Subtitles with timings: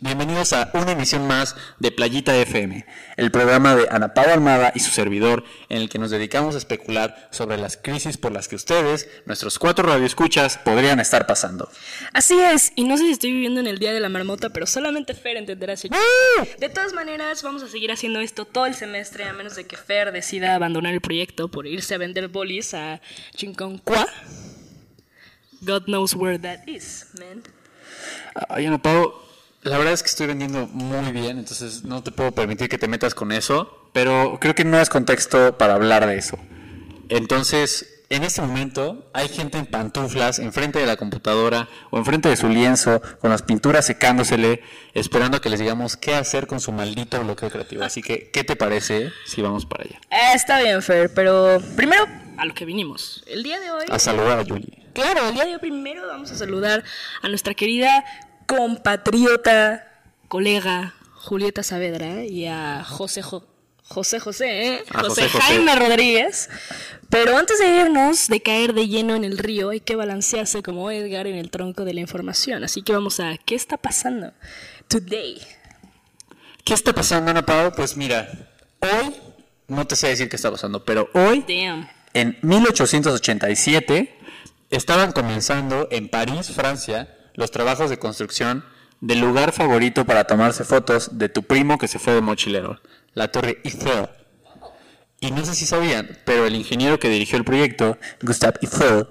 [0.00, 2.84] Bienvenidos a una emisión más de Playita FM,
[3.16, 6.58] el programa de Ana Paula Armada y su servidor, en el que nos dedicamos a
[6.58, 11.70] especular sobre las crisis por las que ustedes, nuestros cuatro radioescuchas, podrían estar pasando.
[12.12, 14.66] Así es, y no sé si estoy viviendo en el día de la marmota, pero
[14.66, 15.88] solamente Fer entenderá ese
[16.58, 19.76] De todas maneras, vamos a seguir haciendo esto todo el semestre, a menos de que
[19.76, 23.00] Fer decida abandonar el proyecto por irse a vender bolis a
[23.36, 24.06] Chinconcua.
[25.62, 27.42] God knows where that is, man.
[28.50, 29.14] Ay, Ana Pau,
[29.64, 32.86] la verdad es que estoy vendiendo muy bien, entonces no te puedo permitir que te
[32.86, 36.38] metas con eso, pero creo que no es contexto para hablar de eso.
[37.08, 42.36] Entonces, en este momento hay gente en pantuflas enfrente de la computadora o enfrente de
[42.36, 46.70] su lienzo con las pinturas secándosele, esperando a que les digamos qué hacer con su
[46.70, 47.84] maldito bloqueo creativo.
[47.84, 49.98] Así que, ¿qué te parece si vamos para allá?
[50.10, 53.24] Eh, está bien, Fer, pero primero a lo que vinimos.
[53.26, 53.86] El día de hoy...
[53.90, 54.84] A saludar a Julie.
[54.92, 56.84] Claro, el día de hoy primero vamos a saludar
[57.22, 58.04] a nuestra querida
[58.46, 63.22] compatriota, colega Julieta Saavedra y a José
[63.86, 64.84] José José, ¿eh?
[64.90, 65.40] José, José José.
[65.40, 66.48] Jaime Rodríguez.
[67.10, 70.90] Pero antes de irnos, de caer de lleno en el río, hay que balancearse como
[70.90, 72.64] Edgar en el tronco de la información.
[72.64, 74.32] Así que vamos a ¿qué está pasando
[74.88, 75.40] today?
[76.64, 77.72] ¿Qué está pasando, Ana Pau?
[77.76, 79.14] Pues mira, hoy,
[79.68, 81.88] no te sé decir qué está pasando, pero hoy, Damn.
[82.14, 84.18] en 1887,
[84.70, 88.64] estaban comenzando en París, Francia, los trabajos de construcción
[89.00, 92.80] del lugar favorito para tomarse fotos de tu primo que se fue de mochilero,
[93.12, 94.08] la Torre Eiffel.
[95.20, 99.08] Y no sé si sabían, pero el ingeniero que dirigió el proyecto, Gustave Eiffel,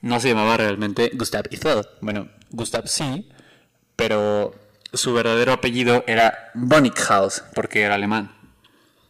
[0.00, 1.86] no se llamaba realmente Gustave Eiffel.
[2.00, 3.28] Bueno, Gustave sí,
[3.94, 4.54] pero
[4.92, 8.32] su verdadero apellido era Bonnickhaus, porque era alemán.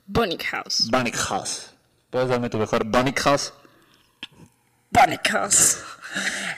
[0.07, 0.89] Bonnickhaus.
[0.91, 1.71] Bonnickhaus.
[2.11, 3.53] ¿Puedes darme tu mejor Bonnickhaus?
[4.91, 5.79] Bonnickhaus.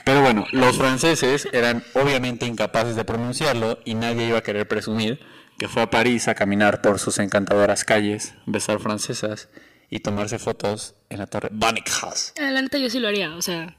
[0.05, 5.19] Pero bueno, los franceses eran obviamente incapaces de pronunciarlo y nadie iba a querer presumir
[5.57, 9.49] que fue a París a caminar por sus encantadoras calles, besar francesas
[9.89, 12.33] y tomarse fotos en la torre Bonnickhaus.
[12.39, 13.75] Ah, La neta yo sí lo haría, o sea...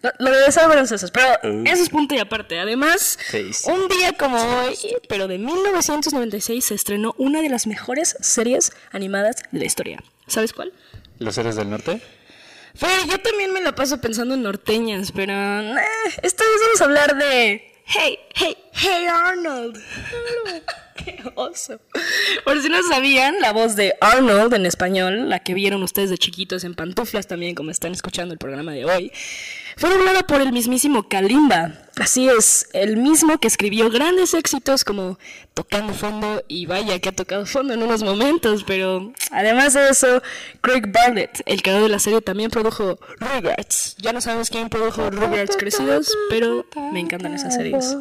[0.00, 1.64] Lo, lo de besar francesas, pero Uh.
[1.66, 2.60] eso es punto y aparte.
[2.60, 3.18] Además,
[3.66, 4.78] un día como hoy,
[5.08, 10.02] pero de 1996, se estrenó una de las mejores series animadas de la historia.
[10.28, 10.72] ¿Sabes cuál?
[11.18, 12.00] ¿Los héroes del norte?
[12.78, 15.32] Fer, yo también me la paso pensando en norteñas, pero...
[15.32, 15.76] eh,
[16.22, 17.74] esta vez vamos a hablar de...
[17.86, 19.82] Hey, hey, hey Arnold.
[20.96, 21.80] Qué oso.
[22.44, 26.18] Por si no sabían, la voz de Arnold en español, la que vieron ustedes de
[26.18, 29.10] chiquitos en pantuflas también, como están escuchando el programa de hoy,
[29.78, 31.72] fue doblada por el mismísimo Kalimba.
[32.00, 35.18] Así es, el mismo que escribió grandes éxitos como
[35.54, 40.20] Tocando Fondo y vaya que ha tocado fondo en unos momentos, pero además de eso,
[40.60, 43.96] Craig Bartlett, el creador de la serie, también produjo Rugrats.
[43.98, 47.96] Ya no sabemos quién produjo Rugrats crecidos, pero me encantan esas series.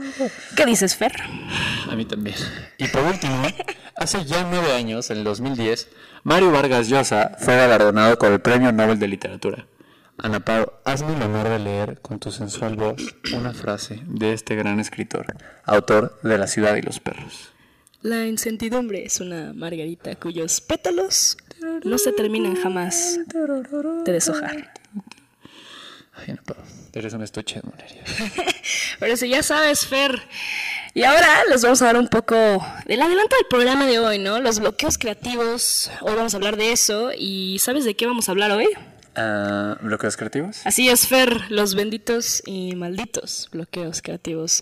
[0.55, 1.13] ¿Qué dices, Fer?
[1.89, 2.37] A mí también.
[2.79, 3.43] Y por último,
[3.95, 5.89] hace ya nueve años, en el 2010,
[6.23, 9.67] Mario Vargas Llosa fue galardonado con el Premio Nobel de Literatura.
[10.19, 14.55] Ana Pau, hazme el honor de leer con tu sensual voz una frase de este
[14.55, 17.51] gran escritor, autor de La ciudad y los perros.
[18.01, 21.37] La incertidumbre es una margarita cuyos pétalos
[21.83, 24.73] no se terminan jamás de deshojar.
[26.13, 26.57] Ay, Ana Pau,
[26.93, 28.03] eres un estuche de monería.
[28.99, 30.19] Pero si ya sabes, Fer.
[30.95, 32.35] Y ahora les vamos a dar un poco
[32.87, 34.39] del adelanto del programa de hoy, ¿no?
[34.39, 35.91] Los bloqueos creativos.
[36.01, 37.11] Hoy vamos a hablar de eso.
[37.15, 38.67] ¿Y sabes de qué vamos a hablar hoy?
[39.17, 40.61] Ah, ¿Bloqueos creativos?
[40.63, 44.61] Así es, Fer, los benditos y malditos bloqueos creativos.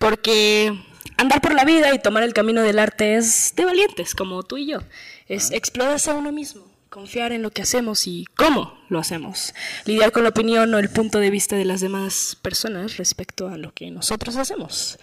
[0.00, 0.76] Porque
[1.16, 4.56] andar por la vida y tomar el camino del arte es de valientes, como tú
[4.56, 4.80] y yo.
[5.28, 9.54] Es explorarse a uno mismo, confiar en lo que hacemos y cómo lo hacemos.
[9.84, 13.56] Lidiar con la opinión o el punto de vista de las demás personas respecto a
[13.56, 14.98] lo que nosotros hacemos.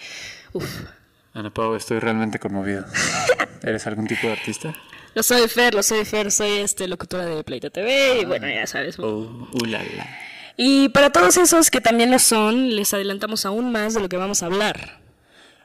[0.51, 0.65] Uf.
[1.33, 2.85] Ana Pau, estoy realmente conmovido.
[3.63, 4.75] ¿Eres algún tipo de artista?
[5.15, 8.67] Lo soy Fer, lo soy Fer, soy este locutora de Pleita TV y bueno, ya
[8.67, 8.99] sabes.
[8.99, 10.07] Oh, ulala.
[10.55, 14.17] Y para todos esos que también lo son, les adelantamos aún más de lo que
[14.17, 14.99] vamos a hablar.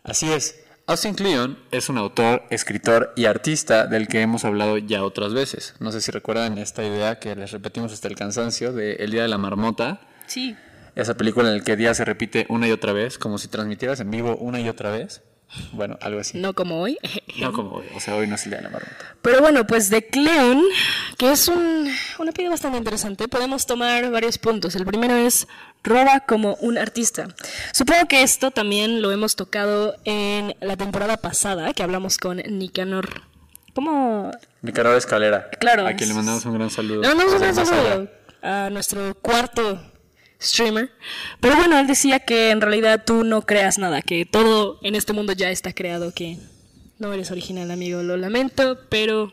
[0.02, 0.60] Así es.
[0.86, 5.74] Austin Kleon es un autor, escritor y artista del que hemos hablado ya otras veces.
[5.80, 9.22] No sé si recuerdan esta idea que les repetimos hasta el cansancio de El Día
[9.22, 10.00] de la Marmota.
[10.26, 10.54] Sí.
[10.94, 13.98] Esa película en la que día se repite una y otra vez, como si transmitieras
[14.00, 15.22] en vivo una y otra vez.
[15.72, 16.38] Bueno, algo así.
[16.38, 16.98] No como hoy.
[17.38, 19.16] No como hoy, o sea, hoy no es el Día de la Marmota.
[19.22, 20.62] Pero bueno, pues de Cleon,
[21.16, 24.74] que es un, una pieza bastante interesante, podemos tomar varios puntos.
[24.76, 25.46] El primero es
[25.82, 27.28] roba como un artista.
[27.72, 33.22] Supongo que esto también lo hemos tocado en la temporada pasada, que hablamos con Nicanor.
[33.74, 34.30] ¿Cómo?
[34.62, 35.50] Nicaragua Escalera.
[35.60, 35.86] Claro.
[35.86, 37.02] A quien le mandamos un gran saludo.
[37.02, 38.08] Le mandamos un gran saludo
[38.42, 39.80] a nuestro cuarto
[40.40, 40.90] streamer.
[41.40, 45.12] Pero bueno, él decía que en realidad tú no creas nada, que todo en este
[45.12, 46.38] mundo ya está creado, que
[46.98, 49.32] no eres original, amigo, lo lamento, pero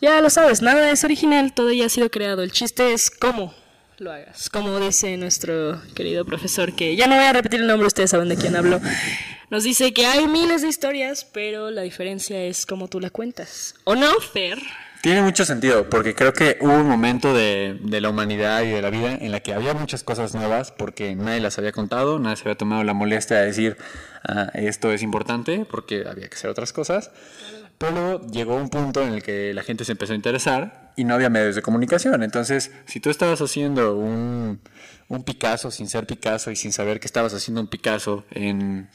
[0.00, 2.42] ya lo sabes, nada es original, todo ya ha sido creado.
[2.42, 3.54] El chiste es cómo
[3.98, 4.48] lo hagas.
[4.48, 8.28] Como dice nuestro querido profesor, que ya no voy a repetir el nombre, ustedes saben
[8.28, 8.80] de quién hablo.
[9.50, 13.74] Nos dice que hay miles de historias, pero la diferencia es cómo tú la cuentas.
[13.84, 14.58] ¿O no, Fer?
[15.02, 18.90] Tiene mucho sentido, porque creo que hubo un momento de, la humanidad y de la
[18.90, 22.42] vida en la que había muchas cosas nuevas porque nadie las había contado, nadie se
[22.42, 23.78] había tomado la molestia de decir
[24.28, 27.10] ah, esto es importante porque había que hacer otras cosas.
[27.78, 31.14] Pero llegó un punto en el que la gente se empezó a interesar y no
[31.14, 32.22] había medios de comunicación.
[32.22, 34.60] Entonces, si tú estabas haciendo un,
[35.08, 38.90] un Picasso sin ser Picasso y sin saber que estabas haciendo un Picasso en,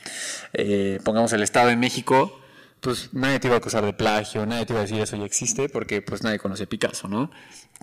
[0.54, 2.40] eh, pongamos, el Estado de México,
[2.82, 5.26] pues nadie te iba a acusar de plagio, nadie te iba a decir eso ya
[5.26, 7.32] existe, porque pues nadie conoce Picasso, ¿no?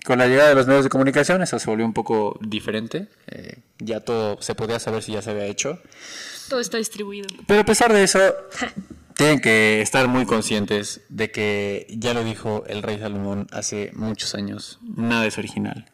[0.05, 3.59] Con la llegada de los medios de comunicación eso se volvió un poco diferente, eh,
[3.79, 5.79] ya todo se podía saber si ya se había hecho.
[6.49, 7.27] Todo está distribuido.
[7.47, 8.19] Pero a pesar de eso,
[9.15, 14.35] tienen que estar muy conscientes de que ya lo dijo el rey Salomón hace muchos
[14.35, 15.89] años, nada es original,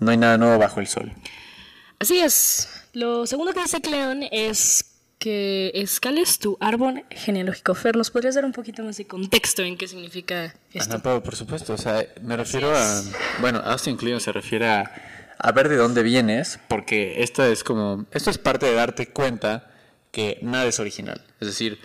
[0.00, 1.12] no hay nada nuevo bajo el sol.
[1.98, 4.89] Así es, lo segundo que dice Cleon es
[5.20, 7.74] que escales tu árbol genealógico.
[7.74, 10.94] Fer, ¿nos podrías dar un poquito más de contexto en qué significa esto?
[10.94, 13.02] Ajá, pero por supuesto, o sea, me refiero a...
[13.40, 14.90] Bueno, Austin Kleon se refiere a,
[15.38, 18.06] a ver de dónde vienes, porque esto es como...
[18.12, 19.70] Esto es parte de darte cuenta
[20.10, 21.22] que nada es original.
[21.38, 21.78] Es decir,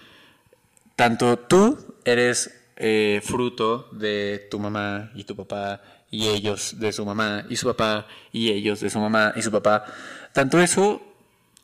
[0.95, 7.05] tanto tú eres eh, fruto de tu mamá y tu papá y ellos de su
[7.05, 9.83] mamá y su papá y ellos de su mamá y su papá.
[10.31, 11.14] Tanto eso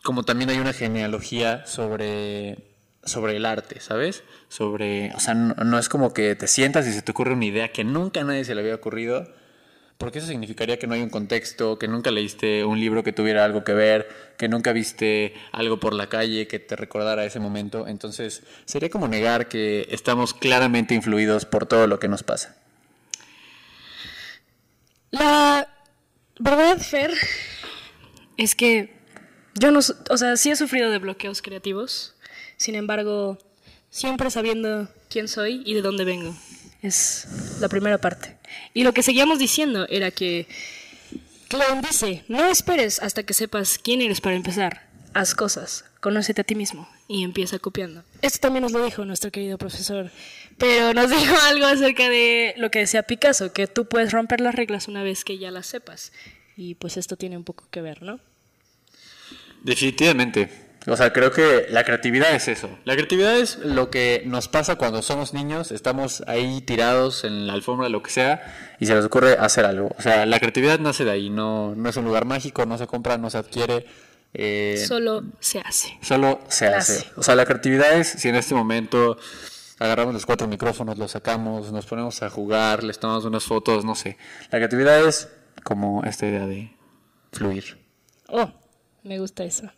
[0.03, 2.57] como también hay una genealogía sobre,
[3.03, 4.23] sobre el arte, ¿sabes?
[4.47, 7.45] Sobre, o sea, no, no, es como que te sientas y se te ocurre una
[7.45, 9.27] idea que nunca a nadie se le había ocurrido,
[9.97, 13.45] porque eso significaría que no hay un contexto, que nunca leíste un libro que tuviera
[13.45, 17.87] algo que ver, que nunca viste algo por la calle que te recordara ese momento.
[17.87, 22.55] Entonces, sería como negar que estamos claramente influidos por todo lo que nos pasa.
[25.11, 25.67] La
[26.39, 27.13] verdad, Fer,
[28.37, 29.00] es que
[29.55, 32.15] yo no, o sea, sí he sufrido de bloqueos creativos,
[32.57, 33.37] sin embargo,
[33.89, 36.35] siempre sabiendo quién soy y de dónde vengo.
[36.81, 37.27] Es
[37.59, 38.37] la primera parte.
[38.73, 40.47] Y lo que seguíamos diciendo era que
[41.47, 44.89] Clown dice, no esperes hasta que sepas quién eres para empezar.
[45.13, 48.03] Haz cosas, conócete a ti mismo y empieza copiando.
[48.21, 50.09] Esto también nos lo dijo nuestro querido profesor,
[50.57, 54.55] pero nos dijo algo acerca de lo que decía Picasso, que tú puedes romper las
[54.55, 56.13] reglas una vez que ya las sepas.
[56.55, 58.21] Y pues esto tiene un poco que ver, ¿no?
[59.61, 60.49] Definitivamente.
[60.87, 62.67] O sea, creo que la creatividad es eso.
[62.85, 67.53] La creatividad es lo que nos pasa cuando somos niños, estamos ahí tirados en la
[67.53, 69.93] alfombra, lo que sea, y se nos ocurre hacer algo.
[69.97, 72.87] O sea, la creatividad nace de ahí, no, no es un lugar mágico, no se
[72.87, 73.85] compra, no se adquiere.
[74.33, 75.99] Eh, solo se hace.
[76.01, 76.93] Solo se hace.
[76.93, 77.11] hace.
[77.15, 79.17] O sea, la creatividad es si en este momento
[79.77, 83.93] agarramos los cuatro micrófonos, los sacamos, nos ponemos a jugar, les tomamos unas fotos, no
[83.93, 84.17] sé.
[84.49, 85.29] La creatividad es
[85.63, 86.75] como esta idea de
[87.31, 87.77] fluir.
[88.27, 88.51] Oh,
[89.03, 89.71] me gusta eso.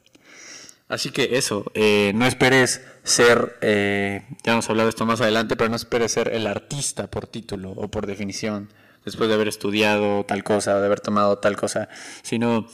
[0.90, 5.22] Así que eso, eh, no esperes ser, eh, ya vamos a hablar de esto más
[5.22, 8.72] adelante, pero no esperes ser el artista por título o por definición,
[9.06, 11.90] después de haber estudiado tal cosa o de haber tomado tal cosa,
[12.22, 12.68] sino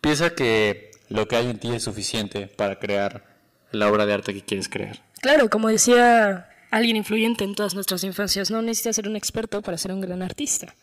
[0.00, 3.24] piensa que lo que hay en ti es suficiente para crear
[3.72, 5.02] la obra de arte que quieres crear.
[5.20, 9.76] Claro, como decía alguien influyente en todas nuestras infancias, no necesitas ser un experto para
[9.76, 10.74] ser un gran artista.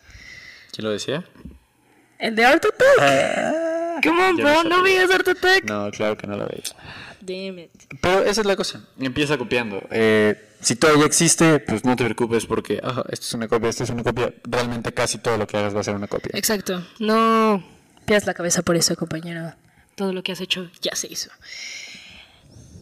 [0.72, 1.24] ¿Quién lo decía?
[2.20, 3.73] El de Art Attack.
[4.02, 5.66] Come on, bro, ¿no veías Art Attack?
[5.66, 6.64] No, claro que no lo veía.
[7.22, 7.72] Damn it.
[8.02, 8.86] Pero esa es la cosa.
[9.00, 9.82] Empieza copiando.
[9.92, 13.84] Eh, si todavía existe, pues no te preocupes porque ah, esto es una copia, esto
[13.84, 14.34] es una copia.
[14.44, 16.32] Realmente casi todo lo que hagas va a ser una copia.
[16.34, 16.86] Exacto.
[17.00, 17.64] No
[18.06, 19.54] pierdas la cabeza por eso, compañero.
[19.96, 21.30] Todo lo que has hecho ya se hizo.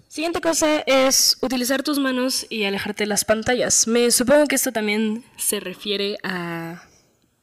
[0.08, 3.88] Siguiente cosa es utilizar tus manos y alejarte de las pantallas.
[3.88, 6.84] Me supongo que esto también se refiere a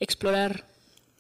[0.01, 0.68] explorar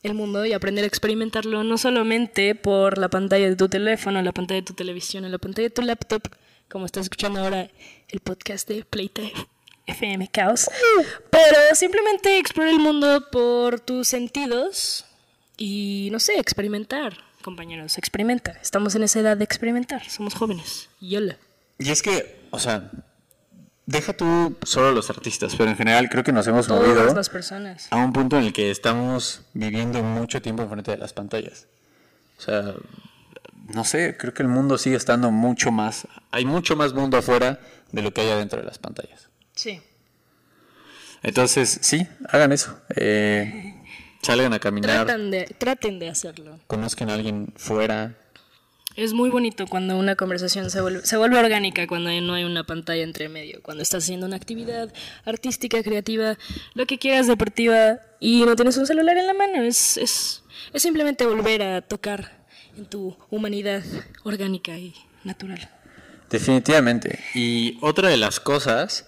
[0.02, 4.32] el mundo y aprender a experimentarlo no solamente por la pantalla de tu teléfono, la
[4.32, 6.22] pantalla de tu televisión, la pantalla de tu laptop,
[6.68, 7.70] como estás escuchando ahora
[8.08, 9.32] el podcast de Playtime
[9.86, 10.70] FM Chaos,
[11.30, 15.04] pero simplemente explorar el mundo por tus sentidos
[15.56, 18.52] y no sé, experimentar, compañeros, experimenta.
[18.62, 20.88] Estamos en esa edad de experimentar, somos jóvenes.
[21.00, 21.38] Yola.
[21.78, 22.90] Y es que, o sea,
[23.88, 27.30] deja tú solo los artistas, pero en general creo que nos hemos Todas movido las
[27.30, 27.88] personas.
[27.90, 31.66] a un punto en el que estamos viviendo mucho tiempo enfrente de las pantallas.
[32.36, 32.74] O sea,
[33.74, 37.60] no sé, creo que el mundo sigue estando mucho más, hay mucho más mundo afuera
[37.90, 39.28] de lo que hay adentro de las pantallas.
[39.54, 39.80] Sí.
[41.22, 42.78] Entonces, sí, hagan eso.
[42.94, 43.74] Eh,
[44.20, 46.60] salgan a caminar, Tratan de, traten de hacerlo.
[46.66, 48.14] conozcan a alguien fuera.
[48.98, 52.64] Es muy bonito cuando una conversación se vuelve, se vuelve orgánica, cuando no hay una
[52.64, 54.92] pantalla entre medio, cuando estás haciendo una actividad
[55.24, 56.36] artística, creativa,
[56.74, 59.62] lo que quieras, deportiva, y no tienes un celular en la mano.
[59.62, 62.44] Es, es, es simplemente volver a tocar
[62.76, 63.84] en tu humanidad
[64.24, 65.70] orgánica y natural.
[66.28, 67.20] Definitivamente.
[67.36, 69.06] Y otra de las cosas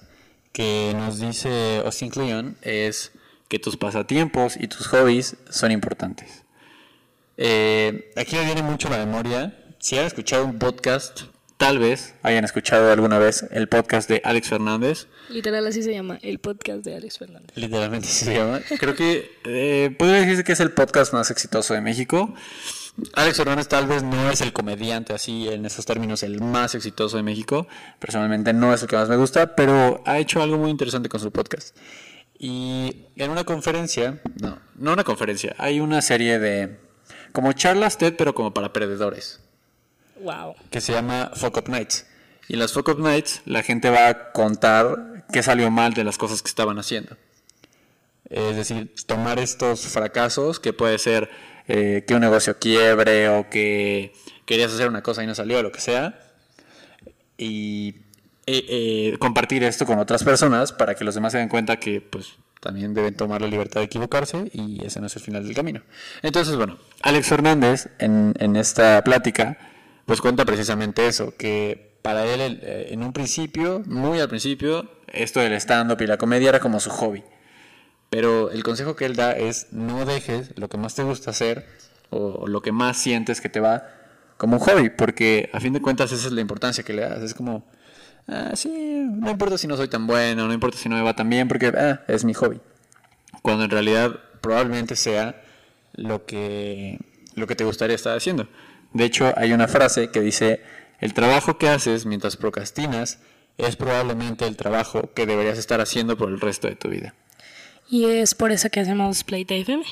[0.53, 3.11] que nos dice Austin Kleon es
[3.49, 6.45] que tus pasatiempos y tus hobbies son importantes.
[7.37, 9.57] Eh, aquí me viene mucho la memoria.
[9.81, 11.23] Si han escuchado un podcast,
[11.57, 15.07] tal vez hayan escuchado alguna vez el podcast de Alex Fernández.
[15.31, 17.57] Literal así se llama, el podcast de Alex Fernández.
[17.57, 18.61] Literalmente así se llama.
[18.79, 22.35] Creo que eh, podría decirse que es el podcast más exitoso de México.
[23.15, 27.17] Alex Fernández tal vez no es el comediante así en esos términos el más exitoso
[27.17, 27.67] de México.
[27.99, 31.21] Personalmente no es el que más me gusta, pero ha hecho algo muy interesante con
[31.21, 31.75] su podcast.
[32.39, 36.77] Y en una conferencia, no, no una conferencia, hay una serie de
[37.33, 39.40] como charlas TED pero como para perdedores
[40.21, 40.55] Wow.
[40.71, 42.07] que se llama Fuck Up Nights.
[42.49, 46.05] Y en las Fuck Up Nights la gente va a contar qué salió mal de
[46.05, 47.17] las cosas que estaban haciendo.
[48.29, 51.31] Es decir, tomar estos fracasos, que puede ser
[51.67, 54.13] eh, que un negocio quiebre o que
[54.45, 56.19] querías hacer una cosa y no salió, lo que sea,
[57.37, 57.97] y
[58.47, 62.01] eh, eh, compartir esto con otras personas para que los demás se den cuenta que
[62.01, 65.55] pues también deben tomar la libertad de equivocarse y ese no es el final del
[65.55, 65.83] camino.
[66.23, 69.70] Entonces, bueno, Alex Fernández en, en esta plática
[70.11, 75.39] pues cuenta precisamente eso, que para él eh, en un principio, muy al principio, esto
[75.39, 77.23] del stand-up y la comedia era como su hobby.
[78.09, 81.65] Pero el consejo que él da es no dejes lo que más te gusta hacer
[82.11, 83.87] o lo que más sientes que te va
[84.37, 87.23] como un hobby, porque a fin de cuentas esa es la importancia que le das.
[87.23, 87.65] Es como,
[88.27, 91.15] ah, sí, no importa si no soy tan bueno, no importa si no me va
[91.15, 92.61] tan bien, porque ah, es mi hobby.
[93.43, 95.41] Cuando en realidad probablemente sea
[95.93, 96.99] lo que,
[97.37, 98.49] lo que te gustaría estar haciendo.
[98.93, 100.61] De hecho, hay una frase que dice,
[101.01, 103.19] el trabajo que haces mientras procrastinas
[103.59, 107.15] es probablemente el trabajo que deberías estar haciendo por el resto de tu vida.
[107.89, 109.85] Y es por eso que hacemos Playtime FM.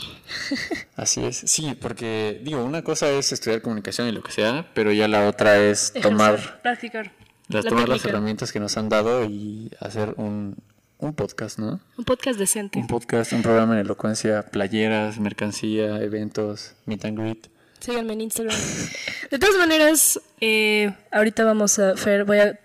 [0.96, 4.92] Así es, sí, porque digo, una cosa es estudiar comunicación y lo que sea, pero
[4.92, 7.10] ya la otra es tomar, practicar.
[7.48, 10.56] las, la tomar las herramientas que nos han dado y hacer un,
[10.98, 11.80] un podcast, ¿no?
[11.96, 12.78] Un podcast decente.
[12.78, 17.48] Un podcast, un programa en elocuencia, playeras, mercancía, eventos, meet and greet.
[17.80, 18.56] Síganme en Instagram.
[19.30, 22.58] De todas maneras, eh, ahorita vamos a Fer, voy a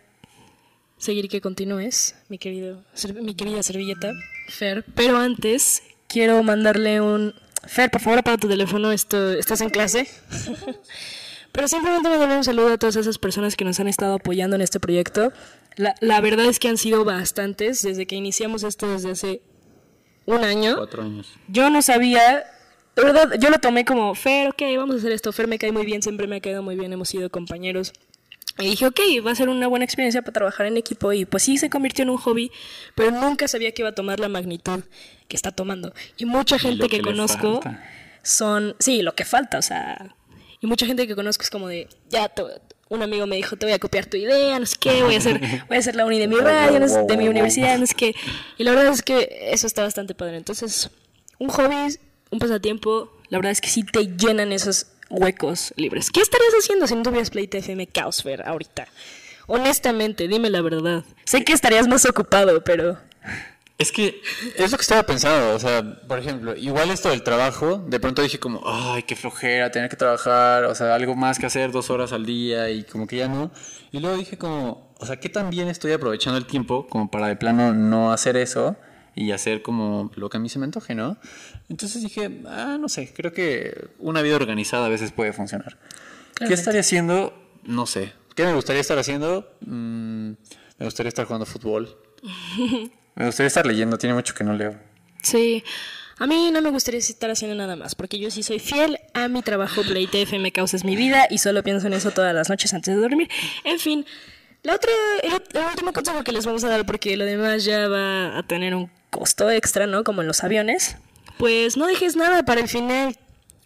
[0.98, 2.84] seguir que continúes, mi querido,
[3.22, 4.14] mi querida servilleta,
[4.48, 4.86] Fer.
[4.96, 7.34] Pero antes quiero mandarle un
[7.66, 10.08] Fer, por favor apaga tu teléfono, esto, estás en clase.
[11.52, 14.62] Pero simplemente mandarle un saludo a todas esas personas que nos han estado apoyando en
[14.62, 15.32] este proyecto.
[15.76, 19.42] La, la verdad es que han sido bastantes desde que iniciamos esto desde hace
[20.26, 20.76] un año.
[20.78, 21.32] Cuatro años.
[21.48, 22.44] Yo no sabía,
[22.96, 25.32] de verdad, yo lo tomé como, Fer, ok, vamos a hacer esto.
[25.32, 27.94] Fer me cae muy bien, siempre me ha caído muy bien, hemos sido compañeros.
[28.60, 31.12] Y dije, ok, va a ser una buena experiencia para trabajar en equipo.
[31.12, 32.52] Y pues sí, se convirtió en un hobby,
[32.94, 34.84] pero nunca sabía que iba a tomar la magnitud
[35.28, 35.92] que está tomando.
[36.18, 37.84] Y mucha gente lo que, que conozco falta.
[38.22, 40.16] son, sí, lo que falta, o sea,
[40.62, 42.44] y mucha gente que conozco es como de, ya, te-
[42.90, 45.18] un amigo me dijo, te voy a copiar tu idea, no sé qué, voy a
[45.18, 47.88] hacer, voy a hacer la uni de mi radio, no sé- de mi universidad, no
[47.88, 48.14] sé qué.
[48.60, 50.38] Y la verdad es que eso está bastante padre.
[50.38, 50.92] Entonces,
[51.40, 51.98] un hobby,
[52.34, 56.10] un pasatiempo, la verdad es que sí te llenan esos huecos libres.
[56.10, 58.88] ¿Qué estarías haciendo si no tuvieras Playtime FM Caosfer ahorita?
[59.48, 61.04] Honestamente, dime la verdad.
[61.26, 62.98] Sé que estarías más ocupado, pero...
[63.78, 64.22] Es que
[64.56, 68.22] es lo que estaba pensando, o sea, por ejemplo, igual esto del trabajo, de pronto
[68.22, 71.90] dije como, ay, qué flojera, tener que trabajar, o sea, algo más que hacer dos
[71.90, 73.52] horas al día y como que ya no.
[73.92, 77.28] Y luego dije como, o sea, ¿qué tan bien estoy aprovechando el tiempo como para
[77.28, 78.78] de plano no hacer eso
[79.16, 81.18] y hacer como lo que a mí se me antoje, ¿no?
[81.70, 85.78] Entonces dije, ah, no sé, creo que una vida organizada a veces puede funcionar.
[86.36, 87.34] ¿Qué estaría haciendo?
[87.64, 88.14] No sé.
[88.36, 89.48] ¿Qué me gustaría estar haciendo?
[89.62, 90.32] Mm,
[90.80, 91.98] me gustaría estar jugando fútbol.
[93.16, 94.76] Me gustaría estar leyendo, tiene mucho que no leo.
[95.22, 95.64] Sí,
[96.18, 99.28] a mí no me gustaría estar haciendo nada más, porque yo sí soy fiel a
[99.28, 99.84] mi trabajo.
[99.84, 102.96] Playtime FM causa es mi vida y solo pienso en eso todas las noches antes
[102.96, 103.30] de dormir.
[103.64, 104.04] En fin,
[104.64, 104.92] la otra,
[105.22, 108.44] el, el último consejo que les vamos a dar, porque lo demás ya va a
[108.48, 110.04] tener un costo extra, ¿no?
[110.04, 110.98] Como en los aviones.
[111.38, 113.18] Pues no dejes nada para el final.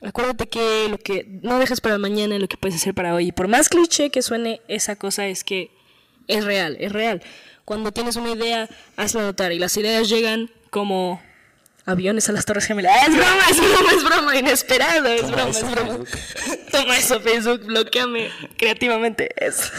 [0.04, 3.30] Acuérdate que lo que no dejes para mañana lo que puedes hacer para hoy.
[3.30, 5.72] Y por más cliché que suene esa cosa, es que
[6.28, 7.24] es real, es real.
[7.66, 9.52] Cuando tienes una idea, hazla notar.
[9.54, 11.22] Y las ideas llegan como
[11.86, 12.94] aviones a las Torres Gemelas.
[12.96, 14.36] ¡Ah, es broma, es broma, es broma!
[14.36, 15.90] Inesperado, es Toma broma, eso, es broma.
[15.90, 16.10] Facebook.
[16.72, 19.32] Toma eso, Facebook, bloqueame creativamente.
[19.38, 19.72] Es.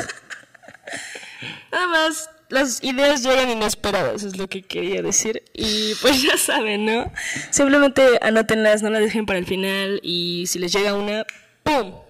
[1.72, 5.42] Nada más, las ideas llegan inesperadas, es lo que quería decir.
[5.52, 7.12] Y pues ya saben, ¿no?
[7.50, 10.00] Simplemente anótenlas, no las dejen para el final.
[10.02, 11.26] Y si les llega una,
[11.62, 12.07] ¡pum!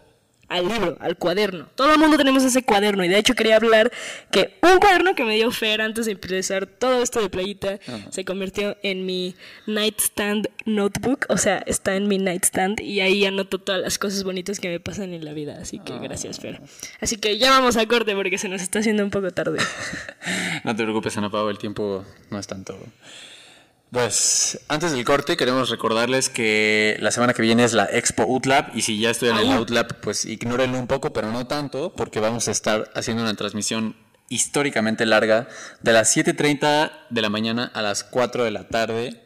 [0.49, 1.69] Al libro, al cuaderno.
[1.75, 3.93] Todo el mundo tenemos ese cuaderno y de hecho quería hablar
[4.31, 7.79] que un cuaderno que me dio Fer antes de empezar todo esto de playita
[8.11, 9.35] se convirtió en mi
[9.67, 14.61] nightstand notebook, o sea, está en mi nightstand y ahí anoto todas las cosas bonitas
[14.61, 16.61] que me pasan en la vida, así que gracias Fer.
[17.01, 19.59] Así que ya vamos a corte porque se nos está haciendo un poco tarde.
[20.65, 22.79] no te preocupes, Ana Pau, el tiempo no es tanto.
[23.91, 28.77] Pues antes del corte queremos recordarles que la semana que viene es la Expo UTLAB
[28.77, 32.21] y si ya estoy en el UTLAB pues ignórenlo un poco pero no tanto porque
[32.21, 33.97] vamos a estar haciendo una transmisión
[34.29, 35.49] históricamente larga
[35.81, 39.25] de las 7.30 de la mañana a las 4 de la tarde.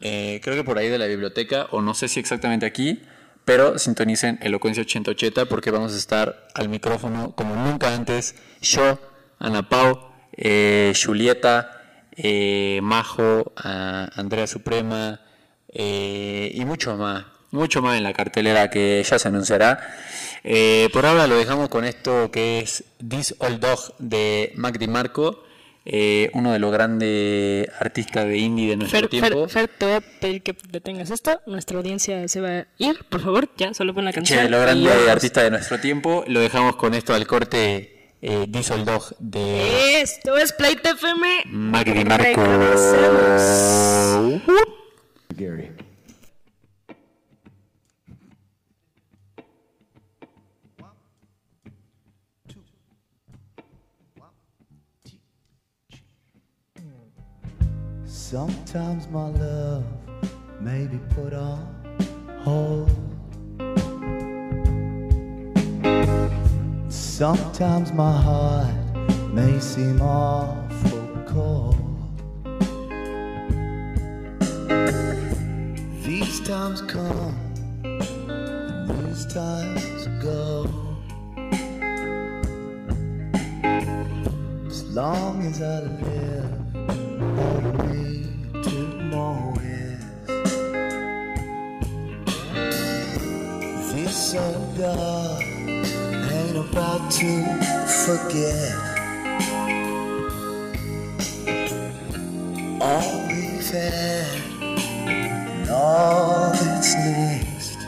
[0.00, 3.02] Eh, creo que por ahí de la biblioteca o no sé si exactamente aquí
[3.48, 8.34] pero sintonicen Elocuencia 880 porque vamos a estar al micrófono como nunca antes.
[8.60, 9.00] Yo,
[9.38, 9.98] Ana Pau,
[10.36, 11.77] eh, Julieta,
[12.18, 15.20] eh, Majo, Andrea Suprema
[15.68, 19.80] eh, y mucho más, mucho más en la cartelera que ya se anunciará.
[20.44, 25.44] Eh, por ahora lo dejamos con esto que es This Old Dog de Mac DiMarco,
[25.84, 29.48] eh, uno de los grandes artistas de indie de nuestro tiempo.
[29.48, 33.20] Fer, te voy a pedir que detengas esto, nuestra audiencia se va a ir, por
[33.20, 34.40] favor, ya, solo pon la canción.
[34.40, 38.84] Che, lo grande artista de nuestro tiempo, lo dejamos con esto al corte eh, Diesel
[38.84, 40.00] Dog de.
[40.00, 41.44] Esto es Play FM.
[41.46, 42.42] Magri Marco.
[45.36, 45.70] Gary.
[58.04, 59.84] Sometimes my love
[60.60, 61.66] may be put on
[62.44, 63.17] hold.
[66.90, 68.72] Sometimes my heart
[69.34, 71.76] may seem awful cold.
[76.02, 77.36] These times come,
[77.84, 80.66] and these times go.
[84.66, 86.52] As long as I live,
[87.38, 88.78] all I need to
[89.10, 90.04] know is
[93.92, 95.57] this old God ain't
[96.58, 97.44] about to
[98.04, 98.74] forget
[102.80, 104.40] all we've had
[105.06, 107.78] and all that's next.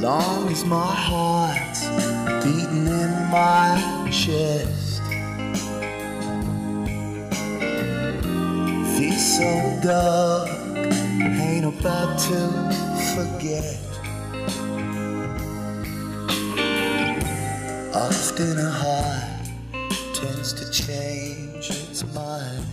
[0.00, 1.86] Long as my heart's
[2.44, 5.02] beating in my chest.
[8.96, 12.40] This old dog ain't about to
[13.14, 13.85] forget.
[18.06, 19.48] Often a heart
[20.14, 22.64] tends to change its mind.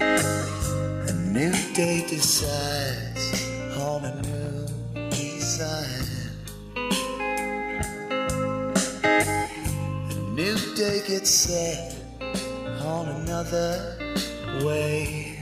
[0.00, 3.26] A new day decides
[3.76, 4.66] on a new
[5.10, 6.06] design.
[10.10, 11.96] A new day gets set
[12.80, 13.98] on another
[14.64, 15.36] way.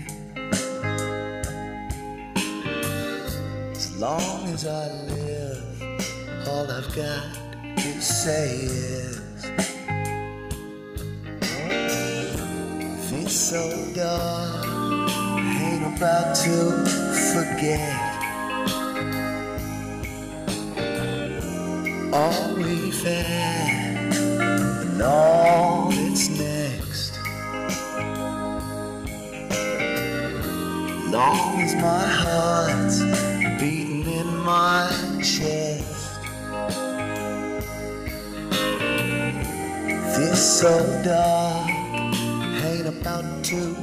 [3.71, 5.26] As long as I live
[6.49, 7.25] all I've got
[7.77, 9.43] to say is
[13.11, 16.87] This so dog ain't about to
[17.33, 17.97] forget.
[22.13, 27.19] All we've had and all that's next.
[31.11, 33.26] Long as my heart's
[40.57, 43.75] This old dog ain't about to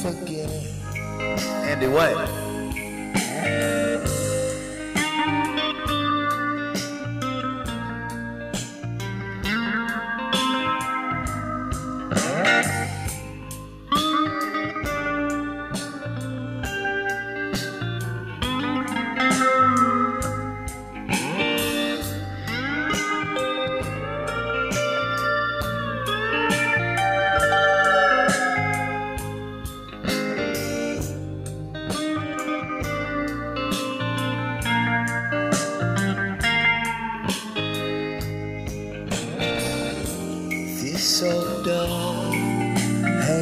[0.00, 0.48] forget.
[1.66, 2.41] Andy Way.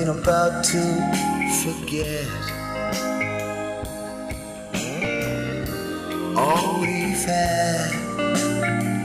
[0.00, 0.80] ain't about to
[1.62, 2.26] forget
[6.38, 7.92] all we've had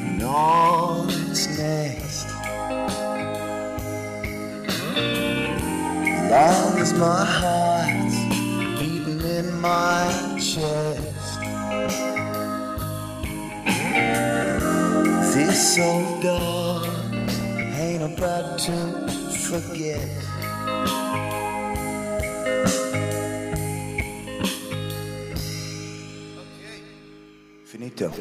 [0.07, 2.27] and all that's next.
[6.31, 8.15] Long as my heart's
[8.79, 10.07] beating in my
[10.39, 11.39] chest,
[15.35, 16.87] this old dog
[17.83, 20.34] ain't about to forget.
[27.85, 28.11] Finito.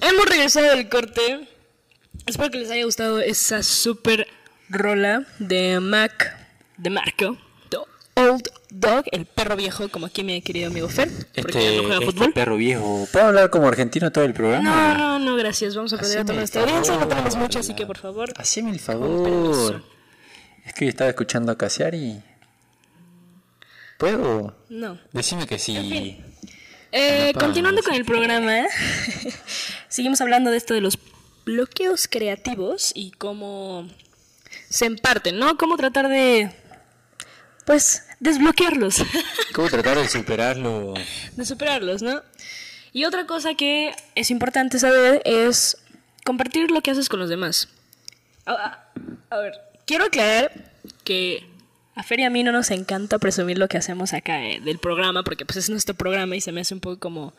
[0.00, 1.48] Hemos regresado del corte.
[2.26, 4.26] Espero que les haya gustado esa super
[4.68, 6.36] rola de Mac,
[6.76, 7.38] de Marco,
[7.70, 7.78] The
[8.16, 11.08] Old Dog, el perro viejo, como aquí mi querido amigo Fer,
[11.40, 12.32] porque ya no juega este fútbol.
[12.32, 13.08] perro viejo.
[13.12, 14.94] ¿Puedo hablar como argentino todo el programa?
[14.94, 15.74] No, no, no, gracias.
[15.76, 16.96] Vamos a perder a toda nuestra audiencia.
[16.98, 18.32] No tenemos mucho, así que por favor.
[18.36, 19.82] Haceme el favor.
[20.66, 22.20] Es que estaba escuchando a Casiari.
[23.98, 24.56] ¿Puedo?
[24.68, 24.98] No.
[25.12, 26.22] Decime que sí.
[26.92, 28.62] Eh, No, continuando para, con el programa,
[29.88, 30.98] seguimos hablando de esto de los
[31.44, 33.88] bloqueos creativos y cómo
[34.70, 35.58] se imparten, ¿no?
[35.58, 36.50] Cómo tratar de,
[37.66, 39.02] pues, desbloquearlos,
[39.54, 40.94] ¿Cómo tratar de superarlo?
[41.32, 42.22] de superarlos, ¿no?
[42.92, 45.76] Y otra cosa que es importante saber es
[46.24, 47.68] compartir lo que haces con los demás.
[48.46, 48.84] A, a-
[49.30, 49.52] a ver,
[49.86, 50.72] quiero aclarar
[51.04, 51.46] que
[51.98, 54.78] a Fer y a mí no nos encanta presumir lo que hacemos acá eh, del
[54.78, 57.34] programa, porque pues es nuestro programa y se me hace un poco como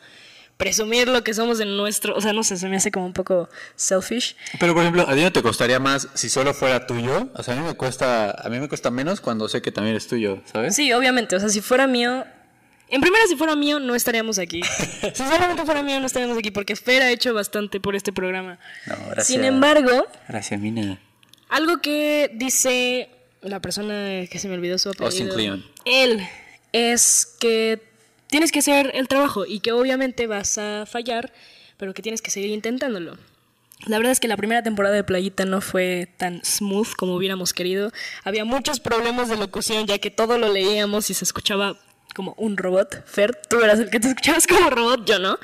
[0.58, 3.14] presumir lo que somos en nuestro, o sea, no sé, se me hace como un
[3.14, 4.36] poco selfish.
[4.58, 7.30] Pero por ejemplo, ¿a ti no te costaría más si solo fuera tuyo?
[7.34, 9.96] O sea, a mí me cuesta, a mí me cuesta menos cuando sé que también
[9.96, 10.76] es tuyo, ¿sabes?
[10.76, 12.26] Sí, obviamente, o sea, si fuera mío,
[12.90, 14.60] en primera si fuera mío no estaríamos aquí.
[15.14, 18.58] si solamente fuera mío no estaríamos aquí, porque Fer ha hecho bastante por este programa.
[18.84, 19.28] No, gracias.
[19.28, 21.00] Sin embargo, Gracias, Mina.
[21.48, 23.08] Algo que dice
[23.42, 25.06] la persona que se me olvidó su apellido.
[25.06, 25.64] Austin Kleon.
[25.84, 26.26] Él
[26.72, 27.82] es que
[28.28, 31.32] tienes que hacer el trabajo y que obviamente vas a fallar,
[31.76, 33.16] pero que tienes que seguir intentándolo.
[33.86, 37.54] La verdad es que la primera temporada de Playita no fue tan smooth como hubiéramos
[37.54, 37.92] querido.
[38.24, 41.78] Había muchos problemas de locución ya que todo lo leíamos y se escuchaba
[42.14, 43.06] como un robot.
[43.06, 45.38] Fer, tú eras el que te escuchabas como robot, yo no.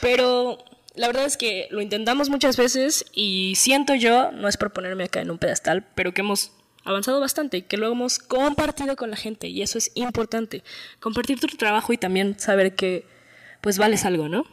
[0.00, 0.58] Pero
[0.96, 5.04] la verdad es que lo intentamos muchas veces y siento yo, no es por ponerme
[5.04, 6.50] acá en un pedestal, pero que hemos
[6.84, 10.62] avanzado bastante y que lo hemos compartido con la gente y eso es importante.
[11.00, 13.06] Compartir tu trabajo y también saber que
[13.60, 14.44] pues vales algo, ¿no?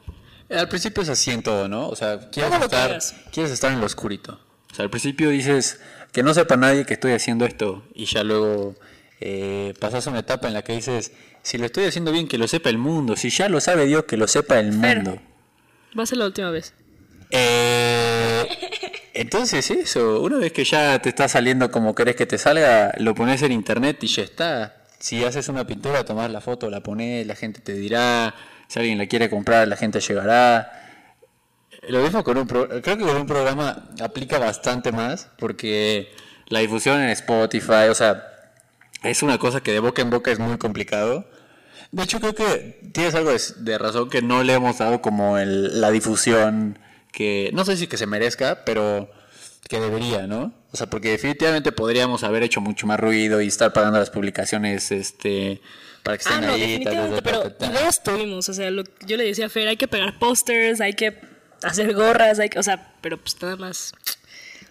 [0.49, 1.87] Al principio es así en todo, ¿no?
[1.89, 2.99] O sea, quieres estar,
[3.31, 4.39] quieres estar en lo oscurito.
[4.71, 5.79] O sea, al principio dices
[6.11, 8.75] que no sepa nadie que estoy haciendo esto y ya luego
[9.19, 11.11] eh, pasas una etapa en la que dices,
[11.41, 13.15] si lo estoy haciendo bien, que lo sepa el mundo.
[13.15, 15.19] Si ya lo sabe Dios, que lo sepa el mundo.
[15.97, 16.73] Va a ser la última vez.
[17.31, 18.45] Eh,
[19.19, 23.13] entonces eso, una vez que ya te está saliendo como querés que te salga, lo
[23.15, 24.83] pones en internet y ya está.
[24.99, 28.33] Si haces una pintura, tomás la foto, la pones, la gente te dirá,
[28.67, 30.71] si alguien la quiere comprar, la gente llegará.
[31.87, 36.09] Lo mismo con un pro- creo que con un programa aplica bastante más porque
[36.47, 38.23] la difusión en Spotify, o sea,
[39.03, 41.29] es una cosa que de boca en boca es muy complicado.
[41.91, 45.37] De hecho, creo que tienes algo de, de razón que no le hemos dado como
[45.37, 46.79] el- la difusión
[47.17, 49.09] que, no sé si que se merezca, pero
[49.67, 50.53] que debería, ¿no?
[50.71, 54.91] O sea, porque definitivamente podríamos haber hecho mucho más ruido y estar pagando las publicaciones,
[54.91, 55.59] este,
[56.03, 56.61] para que estén Ah, no, ahí.
[56.61, 58.47] definitivamente, pero ideas tuvimos.
[58.49, 61.19] O sea, lo- yo le decía a Fer, hay que pegar pósters, hay que
[61.63, 63.93] hacer gorras, hay que, o sea, pero pues nada más.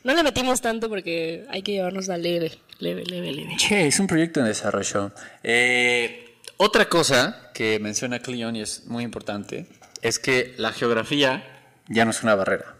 [0.04, 3.56] No le metimos tanto porque hay que llevarnos la leve, leve, leve, leve.
[3.58, 5.10] Che, es un proyecto en desarrollo.
[5.42, 9.66] Eh, otra cosa que menciona Cleon y es muy importante
[10.00, 11.55] es que la geografía
[11.88, 12.74] ya no es una barrera.